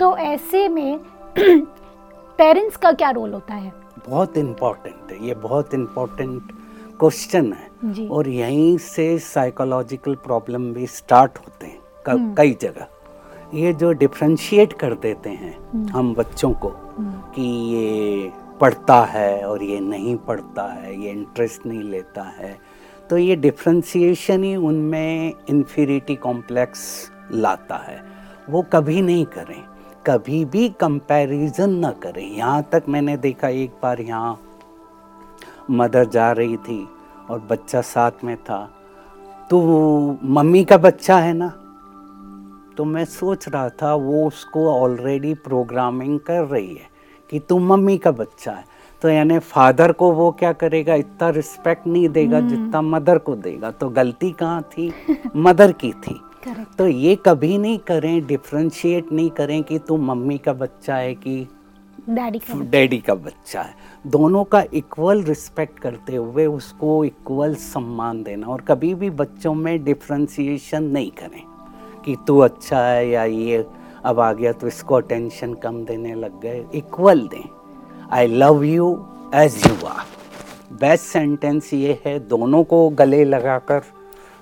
तो 0.00 0.16
ऐसे 0.16 0.68
में 0.68 0.98
पेरेंट्स 2.38 2.76
का 2.76 2.92
क्या 2.92 3.10
रोल 3.10 3.32
होता 3.32 3.54
है? 3.54 3.72
बहुत 4.08 4.36
इम्पोर्टेंट 4.36 5.12
है 5.12 5.26
ये 5.26 5.34
बहुत 5.34 5.74
इम्पोर्टेंट 5.74 6.42
क्वेश्चन 6.98 7.56
जी। 7.84 8.02
है 8.02 8.08
और 8.10 8.28
यहीं 8.28 8.78
से 8.78 9.18
साइकोलॉजिकल 9.18 10.14
प्रॉब्लम 10.14 10.72
भी 10.72 10.86
स्टार्ट 10.86 11.38
होते 11.38 11.66
हैं 11.66 11.78
क- 12.08 12.34
कई 12.36 12.56
जगह। 12.60 12.86
ये 13.54 13.72
जो 13.72 13.92
डिफ्रेंशिएट 13.92 14.72
कर 14.72 14.94
देते 14.94 15.30
हैं 15.30 15.88
हम 15.88 16.14
बच्चों 16.14 16.52
को 16.52 16.68
कि 17.00 17.74
ये 17.74 18.32
पढ़ता 18.60 19.04
है 19.04 19.44
और 19.44 19.62
ये 19.62 19.80
नहीं 19.80 20.16
पढ़ता 20.16 20.72
है 20.72 21.00
ये 21.00 21.10
इंटरेस्ट 21.10 21.66
नहीं 21.66 21.82
लेता 21.82 22.22
है 22.22 22.58
तो 23.10 23.18
ये 23.18 23.36
डिफ्रेंशिएशन 23.36 24.44
ही 24.44 24.56
उनमें 24.56 25.32
इन्फिरिटी 25.48 26.16
कॉम्प्लेक्स 26.16 27.10
लाता 27.32 27.76
है। 27.76 28.02
वो 28.50 28.62
कभी 28.62 29.02
नहीं 29.02 29.26
करें। 29.26 29.64
कभी 30.06 30.44
भी 30.44 30.68
कंपैरिजन 30.68 31.70
ना 31.70 31.90
करें। 31.90 32.36
यहाँ 32.36 32.62
तक 32.72 32.82
मैंने 32.88 33.16
देखा 33.16 33.48
एक 33.48 33.70
बार 33.82 34.00
यहाँ 34.00 34.40
मदर 35.70 36.04
जा 36.04 36.32
रही 36.32 36.56
थी 36.56 36.88
और 37.30 37.38
बच्चा 37.38 37.80
साथ 37.80 38.10
में 38.24 38.36
था। 38.36 38.70
तो 39.50 39.60
मम्मी 40.24 40.64
का 40.64 40.76
बच्चा 40.76 41.18
है 41.18 41.32
ना? 41.34 41.48
तो 42.76 42.84
मैं 42.84 43.04
सोच 43.04 43.48
रहा 43.48 43.68
था 43.68 43.94
वो 43.94 44.26
उसको 44.26 44.70
ऑलरेडी 44.70 45.34
प्रोग्रामिंग 45.34 46.20
कर 46.20 46.44
रही 46.44 46.74
है 46.74 46.88
कि 47.30 47.38
तू 47.38 47.58
मम्मी 47.58 47.98
का 47.98 48.10
बच्चा 48.10 48.52
है। 48.52 48.64
तो 49.02 49.08
यानी 49.08 49.38
फादर 49.38 49.92
को 49.92 50.12
वो 50.12 50.30
क्या 50.30 50.52
करेगा? 50.52 50.94
इतना 50.94 51.28
रिस्पेक्ट 51.28 51.86
नहीं 51.86 52.08
देगा 52.08 52.40
जितना 52.40 52.82
मदर 52.82 53.18
को 53.18 53.36
देगा। 53.36 53.70
तो 53.70 53.88
गलती 53.88 54.30
कहाँ 54.30 54.62
थी? 54.62 54.92
मदर 55.36 55.72
की 55.72 55.92
थी। 55.92 56.20
Correct. 56.46 56.76
तो 56.78 56.86
ये 56.86 57.14
कभी 57.16 57.56
नहीं 57.58 57.78
करें 57.78 58.26
डिफ्रेंशिएट 58.26 59.12
नहीं 59.12 59.30
करें 59.30 59.62
कि 59.62 59.78
तू 59.78 59.96
मम्मी 59.96 60.36
का 60.38 60.52
बच्चा 60.52 60.96
है 60.96 61.14
कि 61.14 61.36
डैडी 62.08 62.38
का 62.38 62.58
डैडी 62.70 62.98
का 62.98 63.14
बच्चा 63.14 63.62
है। 63.62 63.74
दोनों 64.06 64.44
का 64.44 64.62
इक्वल 64.74 65.22
रिस्पेक्ट 65.22 65.78
करते 65.78 66.16
हुए 66.16 66.46
उसको 66.46 67.04
इक्वल 67.04 67.54
सम्मान 67.54 68.22
देना। 68.22 68.46
और 68.46 68.60
कभी 68.60 68.94
भी 68.94 69.10
बच्चों 69.12 69.54
में 69.54 69.84
डिफ्रेंशिएशन 69.84 70.84
नहीं 70.84 71.10
करें 71.18 71.42
कि 72.04 72.16
तू 72.26 72.38
अच्छा 72.38 72.86
है 72.86 73.08
या 73.08 73.24
ये 73.24 73.64
अब 74.04 74.20
आ 74.20 74.32
गया 74.32 74.52
तो 74.52 74.66
इसको 74.66 74.94
अटेंशन 74.94 75.54
कम 75.54 75.84
देने 75.84 76.14
लग 76.14 76.40
गए। 76.40 76.64
इक्वल 76.74 77.28
दें। 77.28 77.44
I 78.12 78.26
love 78.26 78.64
you 78.64 78.90
as 79.34 79.62
you 79.66 79.86
are 79.86 80.04
best 80.72 81.04
sentence 81.04 81.72
ये 81.74 82.00
है 82.06 82.18
दोनों 82.28 82.64
को 82.64 82.88
गले 82.88 83.24
लगाकर 83.24 83.82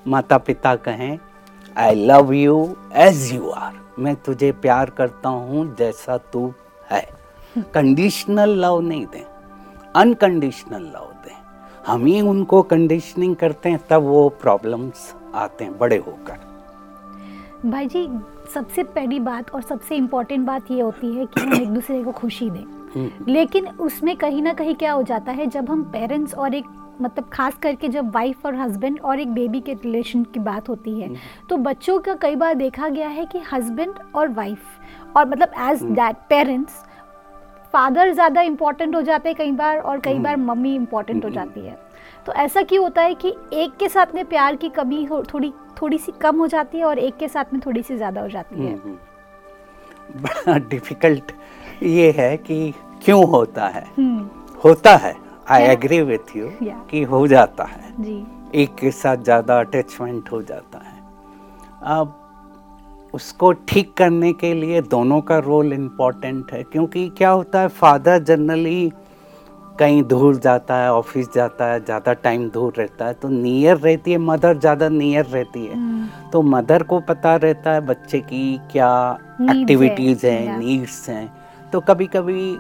माता 0.07 0.39
पिता 0.39 0.75
कहें 0.79 1.19
I 1.77 1.95
love 1.95 2.33
you 2.33 2.57
as 2.95 3.33
you 3.33 3.49
are 3.51 3.73
मैं 3.99 4.15
तुझे 4.17 4.51
प्यार 4.53 4.91
करता 4.91 5.29
हूँ 5.29 5.75
जैसा 5.77 6.17
तू 6.33 6.53
है। 6.91 7.01
कंडीशनल 7.75 8.51
लव 8.65 8.81
नहीं 8.81 9.07
दें। 9.07 9.25
अनकंडीशनल 9.97 10.83
लव 10.85 11.11
दें। 11.25 11.35
हम 11.87 12.05
ही 12.07 12.21
उनको 12.21 12.63
कंडीशनिंग 12.63 13.35
करते 13.37 13.69
हैं 13.69 13.81
तब 13.91 14.03
वो 14.03 14.29
प्रॉब्लम्स 14.43 15.15
आते 15.35 15.65
हैं 15.65 15.79
बड़े 15.79 15.97
होकर। 15.97 16.39
भाई 17.71 17.87
जी 17.87 18.09
सबसे 18.55 18.83
पहली 18.85 19.21
बात 19.21 19.51
और 19.51 19.63
सबसे 19.63 19.97
इम्पोर्टेंट 19.97 20.47
बात 20.47 20.71
ये 20.71 20.81
होती 20.81 21.15
है 21.15 21.27
कि 21.27 21.41
हम 21.41 21.55
एक 21.55 21.69
दूसरे 21.69 22.03
को 22.05 22.13
खुशी 22.13 22.51
दें। 22.51 22.65
हम्म, 22.95 23.33
लेकिन 23.33 23.69
उसमें 23.81 24.17
कहीं 24.17 24.43
ना 24.43 24.53
कहीं 24.53 24.75
क्या 24.75 24.93
हो 24.93 25.03
जाता 25.03 25.33
है 25.33 25.47
जब 25.47 25.71
हम 25.71 25.83
पेरेंट्स 25.83 26.35
और 26.35 26.55
एक 26.55 26.65
मतलब 27.03 27.29
खास 27.33 27.55
करके 27.63 27.89
जब 27.89 28.11
वाइफ 28.15 28.47
और 28.47 28.55
हस्बैंड 28.55 29.01
और 29.01 29.21
एक 29.21 29.33
बेबी 29.35 29.61
के 29.61 29.75
रिलेशन 29.75 30.25
की 30.25 30.41
बात 30.41 30.69
होती 30.69 31.01
है 31.01 31.15
तो 31.49 31.57
बच्चों 31.57 31.99
का 31.99 32.15
कई 32.15 32.37
बार 32.37 32.55
देखा 32.55 32.89
गया 32.89 33.09
है 33.09 33.27
कि 33.27 33.39
हस्बैंड 33.53 33.99
और 34.15 34.29
वाइफ 34.29 35.17
और 35.17 35.29
मतलब 35.29 35.53
एज 35.61 35.83
दैट 35.83 36.17
पेरेंट्स 36.29 36.83
फादर 37.73 38.13
ज़्यादा 38.13 38.43
इम्पोर्टेंट 38.43 38.95
हो 38.95 39.03
जाते 39.03 39.29
हैं 39.29 39.37
कई 39.39 39.53
बार 39.53 39.79
और 39.79 40.01
कई 40.01 40.19
बार 40.19 40.37
मम्मी 40.37 40.75
इम्पोर्टेंट 40.75 41.25
हो 41.25 41.31
जाती 41.31 41.61
है। 41.61 41.79
तो 42.27 42.33
ऐसा 42.33 42.63
क्यों 42.63 42.83
होता 42.85 43.03
है 43.03 43.15
कि 43.15 43.35
एक 43.53 43.77
के 43.77 43.89
साथ 43.89 44.15
में 44.15 44.25
प्यार 44.25 44.57
की 44.57 44.69
कमी 44.69 45.05
हो 45.05 45.23
थोड़ी 45.23 45.53
थोड़ी 45.83 45.99
सी 45.99 46.13
कम 46.13 46.37
हो 46.37 46.47
जाती 46.47 46.79
है 46.79 46.85
और 46.85 46.99
एक 46.99 47.17
के 47.17 47.29
साथ 47.29 47.53
में 47.53 47.61
थोड़ी 47.67 47.83
सी 47.83 47.97
ज़्यादा 47.97 48.21
हो 48.21 48.29
जाती 48.29 48.65
है? 48.65 48.73
हम्म, 48.73 48.81
हम्म। 48.85 50.23
बड़ा 50.23 50.59
डिफ़िकल्ट 50.59 51.33
ये 51.83 52.11
है 52.11 52.37
कि 52.37 52.75
क्यों 53.05 53.27
होता 53.29 53.67
है? 53.67 53.85
हम्म, 53.99 54.29
होता 54.65 54.97
है। 54.97 55.24
आई 55.47 55.63
एग्री 55.65 56.01
विथ 56.03 56.37
यू 56.37 56.51
कि 56.91 57.03
हो 57.05 57.27
जाता 57.27 57.65
है। 57.65 57.93
जी। 58.01 58.25
एक 58.55 58.75
के 58.75 58.91
साथ 58.93 59.17
ज़्यादा 59.25 59.59
अटैचमेंट 59.61 60.31
हो 60.33 60.43
जाता 60.43 60.79
है। 60.81 60.93
अब 61.93 62.21
उसको 63.15 63.53
ठीक 63.69 63.93
करने 63.97 64.33
के 64.35 64.53
लिए 64.55 64.81
दोनों 64.83 65.21
का 65.23 65.39
रोल 65.41 65.73
इम्पोर्टेंट 65.73 66.53
है 66.53 66.63
क्योंकि 66.63 67.09
क्या 67.19 67.31
होता 67.31 67.61
है 67.61 67.69
फादर 67.71 68.23
जनरली 68.23 68.93
कहीं 69.79 70.03
दूर 70.05 70.37
जाता 70.37 70.77
है 70.77 70.93
ऑफ़िस 70.93 71.29
जाता 71.35 71.67
है 71.67 71.85
ज़्यादा 71.85 72.13
टाइम 72.15 72.49
दूर 72.51 72.73
रहता 72.79 73.07
है 73.07 73.15
तो 73.15 73.29
नियर 73.29 73.77
रहती 73.77 74.13
है 74.13 74.19
मदर 74.21 74.59
ज़्यादा 74.59 74.89
नियर 74.89 75.25
रहती 75.27 75.65
है। 75.67 75.75
हम्म, 75.75 76.31
तो 76.31 76.43
मदर 76.45 76.83
को 76.83 77.01
पता 77.09 77.35
रहता 77.37 77.73
है 77.73 77.81
बच्चे 77.87 78.21
की 78.23 78.57
क्या 78.73 78.91
एक्टिविटीज़ 79.43 80.27
हैं 80.27 80.59
नीड्स 80.59 81.09
हैं 81.09 81.71
तो 81.73 81.81
कभी 81.83 82.07
कभी 82.07 82.57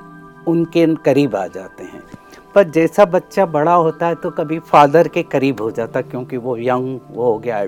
उनके 0.48 0.86
करीब 1.04 1.36
आ 1.36 1.46
जाते 1.48 1.84
हैं। 1.84 2.02
पर 2.54 2.70
जैसा 2.70 3.04
बच्चा 3.04 3.46
बड़ा 3.46 3.74
होता 3.74 4.06
है 4.06 4.14
तो 4.14 4.30
कभी 4.30 4.58
फादर 4.62 5.08
के 5.08 5.22
करीब 5.22 5.60
हो 5.60 5.70
जाता 5.70 5.98
है 5.98 6.02
क्योंकि 6.02 6.36
वो 6.36 6.56
यंग 6.58 6.98
वो 7.10 7.24
हो 7.24 7.38
गया 7.38 7.64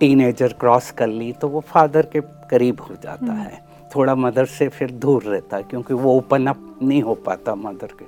टीनेजर 0.00 0.52
क्रॉस 0.60 0.90
कर 0.90 1.06
ली 1.06 1.32
तो 1.32 1.48
वो 1.48 1.60
फादर 1.68 2.06
के 2.06 2.20
करीब 2.50 2.80
हो 2.80 2.94
जाता 3.02 3.32
है। 3.32 3.64
थोड़ा 3.96 4.14
मदर 4.14 4.44
से 4.46 4.68
फिर 4.68 4.90
दूर 4.92 5.22
रहता 5.22 5.56
है 5.56 5.62
क्योंकि 5.62 5.94
वो 5.94 6.16
ओपन 6.16 6.46
अप 6.46 6.78
नहीं 6.82 7.02
हो 7.02 7.14
पाता 7.26 7.54
मदर 7.54 7.88
के। 7.92 8.04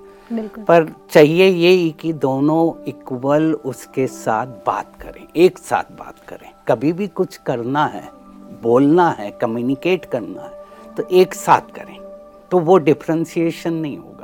पर 0.65 0.87
चाहिए 1.11 1.47
यही 1.47 1.91
कि 1.91 2.13
दोनों 2.15 2.85
इक्वल 2.89 3.53
उसके 3.65 4.07
साथ 4.07 4.47
बात 4.67 4.93
करें 5.01 5.27
एक 5.37 5.59
साथ 5.59 5.93
बात 5.99 6.15
करें। 6.29 6.51
कभी 6.69 6.93
भी 6.93 7.07
कुछ 7.09 7.37
करना 7.47 7.87
है 7.87 8.03
बोलना 8.63 9.09
है 9.11 9.31
कम्युनिकेट 9.41 10.05
करना 10.05 10.43
है 10.43 10.95
तो 10.97 11.09
एक 11.13 11.35
साथ 11.35 11.75
करें 11.75 11.97
तो 12.51 12.59
वो 12.59 12.77
डिफ्रेंशिएशन 12.79 13.75
नहीं 13.75 13.97
होगा। 13.99 14.18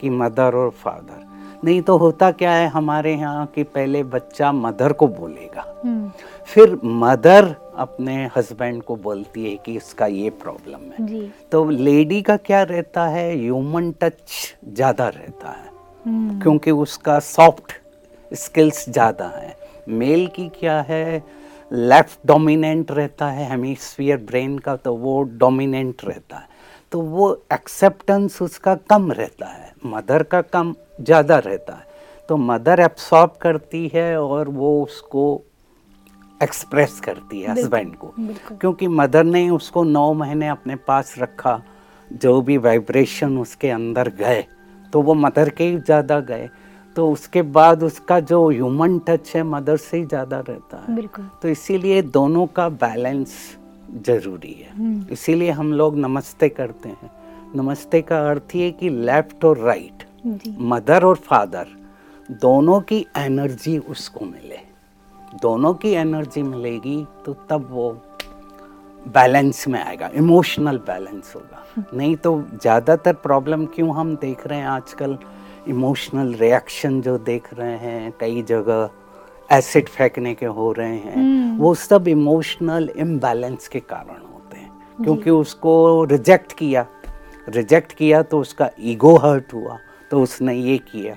कि 0.00 0.10
मदर 0.10 0.54
और 0.54 0.70
फादर। 0.74 1.24
नहीं 1.64 1.80
तो 1.82 1.96
होता 1.98 2.30
क्या 2.30 2.52
है 2.52 2.66
हमारे 2.68 3.12
यहाँ 3.14 3.46
कि 3.46 3.62
पहले 3.64 4.02
बच्चा 4.04 4.50
मदर 4.52 4.92
को 4.92 5.06
बोलेगा। 5.08 5.64
हम्म, 5.84 6.10
फिर 6.48 6.78
मदर 6.84 7.54
अपने 7.76 8.14
हस्बैंड 8.36 8.82
को 8.82 8.96
बोलती 8.96 9.44
है 9.44 9.56
कि 9.56 9.76
इसका 9.76 10.06
ये 10.06 10.30
प्रॉब्लम 10.42 10.90
है। 10.90 11.06
जी। 11.06 11.30
तो 11.52 11.64
लेडी 11.70 12.20
का 12.22 12.36
क्या 12.38 12.62
रहता 12.62 13.06
है? 13.06 13.30
ह्यूमन 13.36 13.90
टच 13.92 14.54
ज़्यादा 14.66 15.08
रहता 15.08 15.48
है। 15.48 15.70
हम्म, 16.04 16.40
क्योंकि 16.40 16.70
उसका 16.70 17.18
सॉफ्ट 17.20 17.72
स्किल्स 18.30 18.88
ज़्यादा 18.88 19.32
है। 19.36 19.56
मेल 19.88 20.26
की 20.26 20.48
क्या 20.50 20.80
है? 20.80 21.22
लेफ़्ट 21.70 22.18
डोमिनेंट 22.26 22.90
रहता 22.90 23.28
है 23.28 23.48
हेमिस्फीयर 23.50 24.16
ब्रेन 24.16 24.58
का 24.58 24.74
तो 24.76 24.94
वो 24.94 25.22
डोमिनेंट 25.22 26.04
रहता 26.04 26.36
है। 26.36 26.54
तो 26.92 27.00
वो 27.00 27.32
एक्सेप्टेंस 27.52 28.40
उसका 28.42 28.74
कम 28.90 29.10
रहता 29.12 29.46
है 29.46 29.72
मदर 29.86 30.22
का 30.22 30.40
कम 30.42 30.74
ज़्यादा 31.00 31.38
रहता 31.38 31.72
है। 31.72 31.84
तो 32.28 32.36
मदर 32.36 32.80
एब्सॉर्ब 32.80 33.32
करती 33.42 33.86
है 33.94 34.20
और 34.20 34.48
वो 34.50 34.82
उसको 34.82 35.24
एक्सप्रेस 36.40 37.00
करती 37.00 37.40
है 37.40 37.50
हस्बैंड 37.50 37.94
को। 37.96 38.12
क्योंकि 38.50 38.88
मदर 38.90 39.24
ने 39.24 39.48
उसको 39.50 39.84
नौ 39.84 40.12
महीने 40.14 40.48
अपने 40.48 40.76
पास 40.88 41.14
रखा 41.18 41.60
जो 42.10 42.40
भी 42.42 42.56
वाइब्रेशन 42.58 43.38
उसके 43.38 43.70
अंदर 43.70 44.08
गए 44.18 44.44
तो 44.92 45.02
वो 45.02 45.14
मदर 45.16 45.48
के 45.50 45.64
ही 45.64 45.76
ज़्यादा 45.76 46.20
गए। 46.22 46.48
तो 46.96 47.10
उसके 47.12 47.42
बाद 47.42 47.82
उसका 47.82 48.18
जो 48.22 48.48
ह्यूमन 48.50 48.98
टच 48.98 49.32
है 49.34 49.42
मदर 49.44 49.76
से 49.78 49.96
ही 49.96 50.04
ज़्यादा 50.04 50.38
रहता 50.40 50.76
है। 50.78 51.06
तो 51.42 51.48
इसीलिए 51.48 52.02
दोनों 52.02 52.46
का 52.48 52.68
बैलेंस 52.68 53.34
ज़रूरी 54.06 54.52
है। 54.54 55.06
इसीलिए 55.12 55.50
हम 55.50 55.72
लोग 55.72 55.96
नमस्ते 55.98 56.48
करते 56.48 56.88
हैं। 56.88 57.10
नमस्ते 57.56 58.00
का 58.02 58.18
अर्थ 58.30 58.54
ये 58.56 58.70
कि 58.72 58.88
लेफ़्ट 58.90 59.44
और 59.44 59.58
राइट 59.58 60.04
मदर 60.62 61.04
और 61.04 61.16
फादर 61.26 61.66
दोनों 62.42 62.80
की 62.80 63.04
एनर्जी 63.16 63.76
उसको 63.80 64.24
मिले। 64.24 64.58
दोनों 65.42 65.72
की 65.74 65.90
एनर्जी 65.90 66.42
मिलेगी 66.42 67.04
तो 67.24 67.34
तब 67.50 67.68
वो 67.70 67.90
बैलेंस 69.06 69.66
में 69.68 69.80
आएगा 69.82 70.10
इमोशनल 70.16 70.78
बैलेंस 70.86 71.32
होगा। 71.36 71.64
नहीं 71.94 72.14
तो 72.16 72.40
ज़्यादातर 72.52 73.12
प्रॉब्लम 73.22 73.64
क्यों 73.66 73.94
हम 73.96 74.14
देख 74.16 74.46
रहे 74.46 74.58
हैं 74.58 74.66
आजकल? 74.66 75.18
इमोशनल 75.68 76.34
रिएक्शन 76.34 77.00
जो 77.00 77.16
देख 77.20 77.52
रहे 77.54 77.76
हैं 77.78 78.12
कई 78.20 78.42
जगह 78.42 78.88
एसिड 79.52 79.88
फेंकने 79.88 80.34
के 80.34 80.46
हो 80.46 80.72
रहे 80.72 80.96
हैं 80.96 81.58
वो 81.58 81.74
सब 81.74 82.08
इमोशनल 82.08 82.88
इम्बैलेंस 82.96 83.68
के 83.68 83.80
कारण 83.80 84.22
होते 84.32 84.56
हैं। 84.56 84.70
क्योंकि 85.04 85.30
उसको 85.30 86.04
रिजेक्ट 86.04 86.52
किया 86.52 86.86
रिजेक्ट 87.48 87.92
किया 87.92 88.22
तो 88.22 88.40
उसका 88.40 88.70
ईगो 88.80 89.16
हर्ट 89.16 89.54
हुआ 89.54 89.78
तो 90.10 90.22
उसने 90.22 90.54
ये 90.54 90.78
किया। 90.78 91.14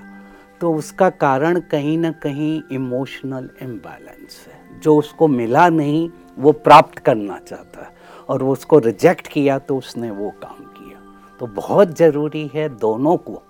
तो 0.60 0.72
उसका 0.74 1.10
कारण 1.10 1.60
कहीं 1.60 1.98
ना 1.98 2.10
कहीं 2.12 2.62
इमोशनल 2.72 3.50
इम्बैलेंस 3.62 4.46
है। 4.48 4.80
जो 4.80 4.96
उसको 4.96 5.28
मिला 5.28 5.68
नहीं 5.68 6.10
वो 6.38 6.52
प्राप्त 6.52 6.98
करना 6.98 7.38
चाहता 7.38 7.82
है। 7.82 7.92
और 8.28 8.42
वो 8.42 8.52
उसको 8.52 8.78
रिजेक्ट 8.78 9.26
किया 9.26 9.58
तो 9.58 9.76
उसने 9.76 10.10
वो 10.10 10.30
काम 10.30 10.64
किया। 10.64 10.98
तो 11.40 11.46
बहुत 11.46 11.96
ज़रूरी 11.96 12.50
है 12.54 12.68
दोनों 12.68 13.16
को 13.16 13.42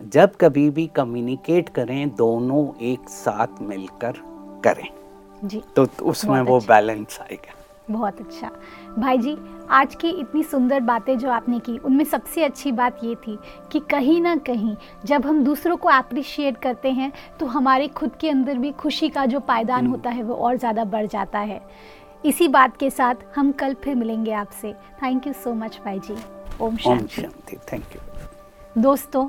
जब 0.00 0.34
कभी 0.36 0.68
भी 0.70 0.86
कम्युनिकेट 0.86 1.68
करें 1.68 2.08
दोनों 2.16 2.64
एक 2.84 3.08
साथ 3.08 3.60
मिलकर 3.62 4.14
करें। 4.64 4.88
जी 5.42 5.62
तो 5.76 5.86
उसमें 6.02 6.40
वो 6.40 6.56
अच्छा। 6.56 6.68
बैलेंस 6.68 7.18
आएगा। 7.20 7.54
बहुत 7.90 8.20
अच्छा। 8.20 8.50
भाई 8.98 9.18
जी 9.18 9.36
आज 9.70 9.94
की 9.94 10.08
इतनी 10.10 10.42
सुंदर 10.42 10.80
बातें 10.80 11.16
जो 11.18 11.30
आपने 11.30 11.58
की 11.58 11.76
उनमें 11.78 12.04
सबसे 12.04 12.44
अच्छी 12.44 12.72
बात 12.72 12.98
ये 13.04 13.14
थी 13.16 13.38
कि 13.72 13.80
कहीं 13.90 14.20
ना 14.20 14.34
कहीं 14.46 14.74
जब 15.06 15.26
हम 15.26 15.42
दूसरों 15.44 15.76
को 15.76 15.88
अप्रिशिएट 15.88 16.58
करते 16.58 16.90
हैं 16.90 17.12
तो 17.40 17.46
हमारे 17.46 17.88
खुद 17.90 18.16
के 18.20 18.30
अंदर 18.30 18.58
भी 18.58 18.72
खुशी 18.74 19.08
का 19.08 19.26
जो 19.26 19.40
पायदान 19.42 19.86
होता 19.86 20.10
है 20.10 20.22
वो 20.22 20.34
और 20.34 20.56
ज़्यादा 20.56 20.84
बढ़ 20.86 21.06
जाता 21.06 21.38
है। 21.40 21.60
इसी 22.24 22.48
बात 22.48 22.76
के 22.76 22.90
साथ 22.90 23.14
हम 23.36 23.52
कल 23.52 23.74
फिर 23.74 23.94
मिलेंगे 23.94 24.32
आपसे। 24.34 24.72
थैंक 25.02 25.26
यू 25.26 25.32
सो 25.34 25.54
मच 25.54 25.80
भाई 25.84 25.98
जी। 26.00 26.16
ओम 26.60 26.76
शांति। 26.76 27.56
थैंक 27.72 27.96
यू 27.96 28.82
दोस्तों 28.82 29.28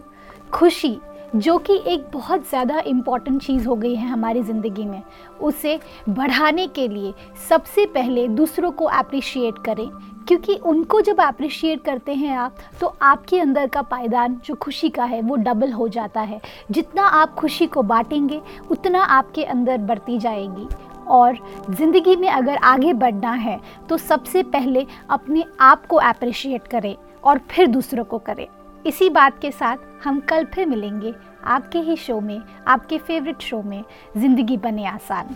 खुशी, 0.53 0.97
जो 1.35 1.57
कि 1.57 1.73
एक 1.87 2.05
बहुत 2.13 2.47
ज़्यादा 2.49 2.79
इंपॉर्टेंट 2.79 3.41
चीज़ 3.43 3.67
हो 3.67 3.75
गई 3.75 3.95
है 3.95 4.07
हमारी 4.07 4.41
ज़िंदगी 4.43 4.85
में, 4.85 5.01
उसे 5.41 5.79
बढ़ाने 6.09 6.67
के 6.67 6.87
लिए 6.87 7.13
सबसे 7.49 7.85
पहले 7.85 8.27
दूसरों 8.29 8.71
को 8.71 8.85
अप्रिशिएट 8.85 9.57
करें। 9.65 9.89
क्योंकि 10.27 10.55
उनको 10.65 11.01
जब 11.01 11.19
अप्रिशिएट 11.21 11.83
करते 11.83 12.13
हैं 12.13 12.37
आप 12.37 12.55
तो 12.81 12.87
आपके 13.01 13.39
अंदर 13.39 13.67
का 13.67 13.81
पायदान, 13.83 14.39
जो 14.45 14.55
खुशी 14.55 14.89
का 14.89 15.03
है, 15.03 15.21
वो 15.21 15.35
डबल 15.37 15.71
हो 15.71 15.87
जाता 15.87 16.21
है। 16.21 16.41
जितना 16.71 17.03
आप 17.03 17.33
खुशी 17.35 17.67
को 17.67 17.81
बांटेंगे, 17.83 18.41
उतना 18.71 19.03
आपके 19.03 19.43
अंदर 19.45 19.77
बढ़ती 19.79 20.17
जाएगी। 20.19 20.67
और 21.07 21.37
ज़िंदगी 21.69 22.15
में 22.15 22.29
अगर 22.29 22.57
आगे 22.57 22.93
बढ़ना 22.95 23.31
है 23.33 23.59
तो 23.89 23.97
सबसे 23.97 24.43
पहले 24.45 24.85
अपने 25.09 25.43
आप 25.61 25.85
को 25.85 25.95
अप्रिशिएट 25.97 26.67
करें 26.67 26.95
और 27.23 27.39
फिर 27.49 27.67
दूसरों 27.67 28.03
को 28.03 28.17
करें। 28.19 28.47
इसी 28.87 29.09
बात 29.09 29.39
के 29.39 29.51
साथ 29.51 29.77
हम 30.03 30.19
कल 30.19 30.45
फिर 30.45 30.65
मिलेंगे 30.65 31.13
आपके 31.43 31.79
ही 31.79 31.95
शो 31.95 32.19
में, 32.19 32.41
आपके 32.67 32.97
फेवरेट 32.97 33.41
शो 33.41 33.61
में, 33.61 33.83
ज़िंदगी 34.17 34.57
बने 34.57 34.85
आसान। 34.85 35.35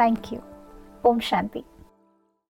Thank 0.00 0.32
you 0.32 0.38
Om 1.10 1.20
Shanti. 1.20 1.62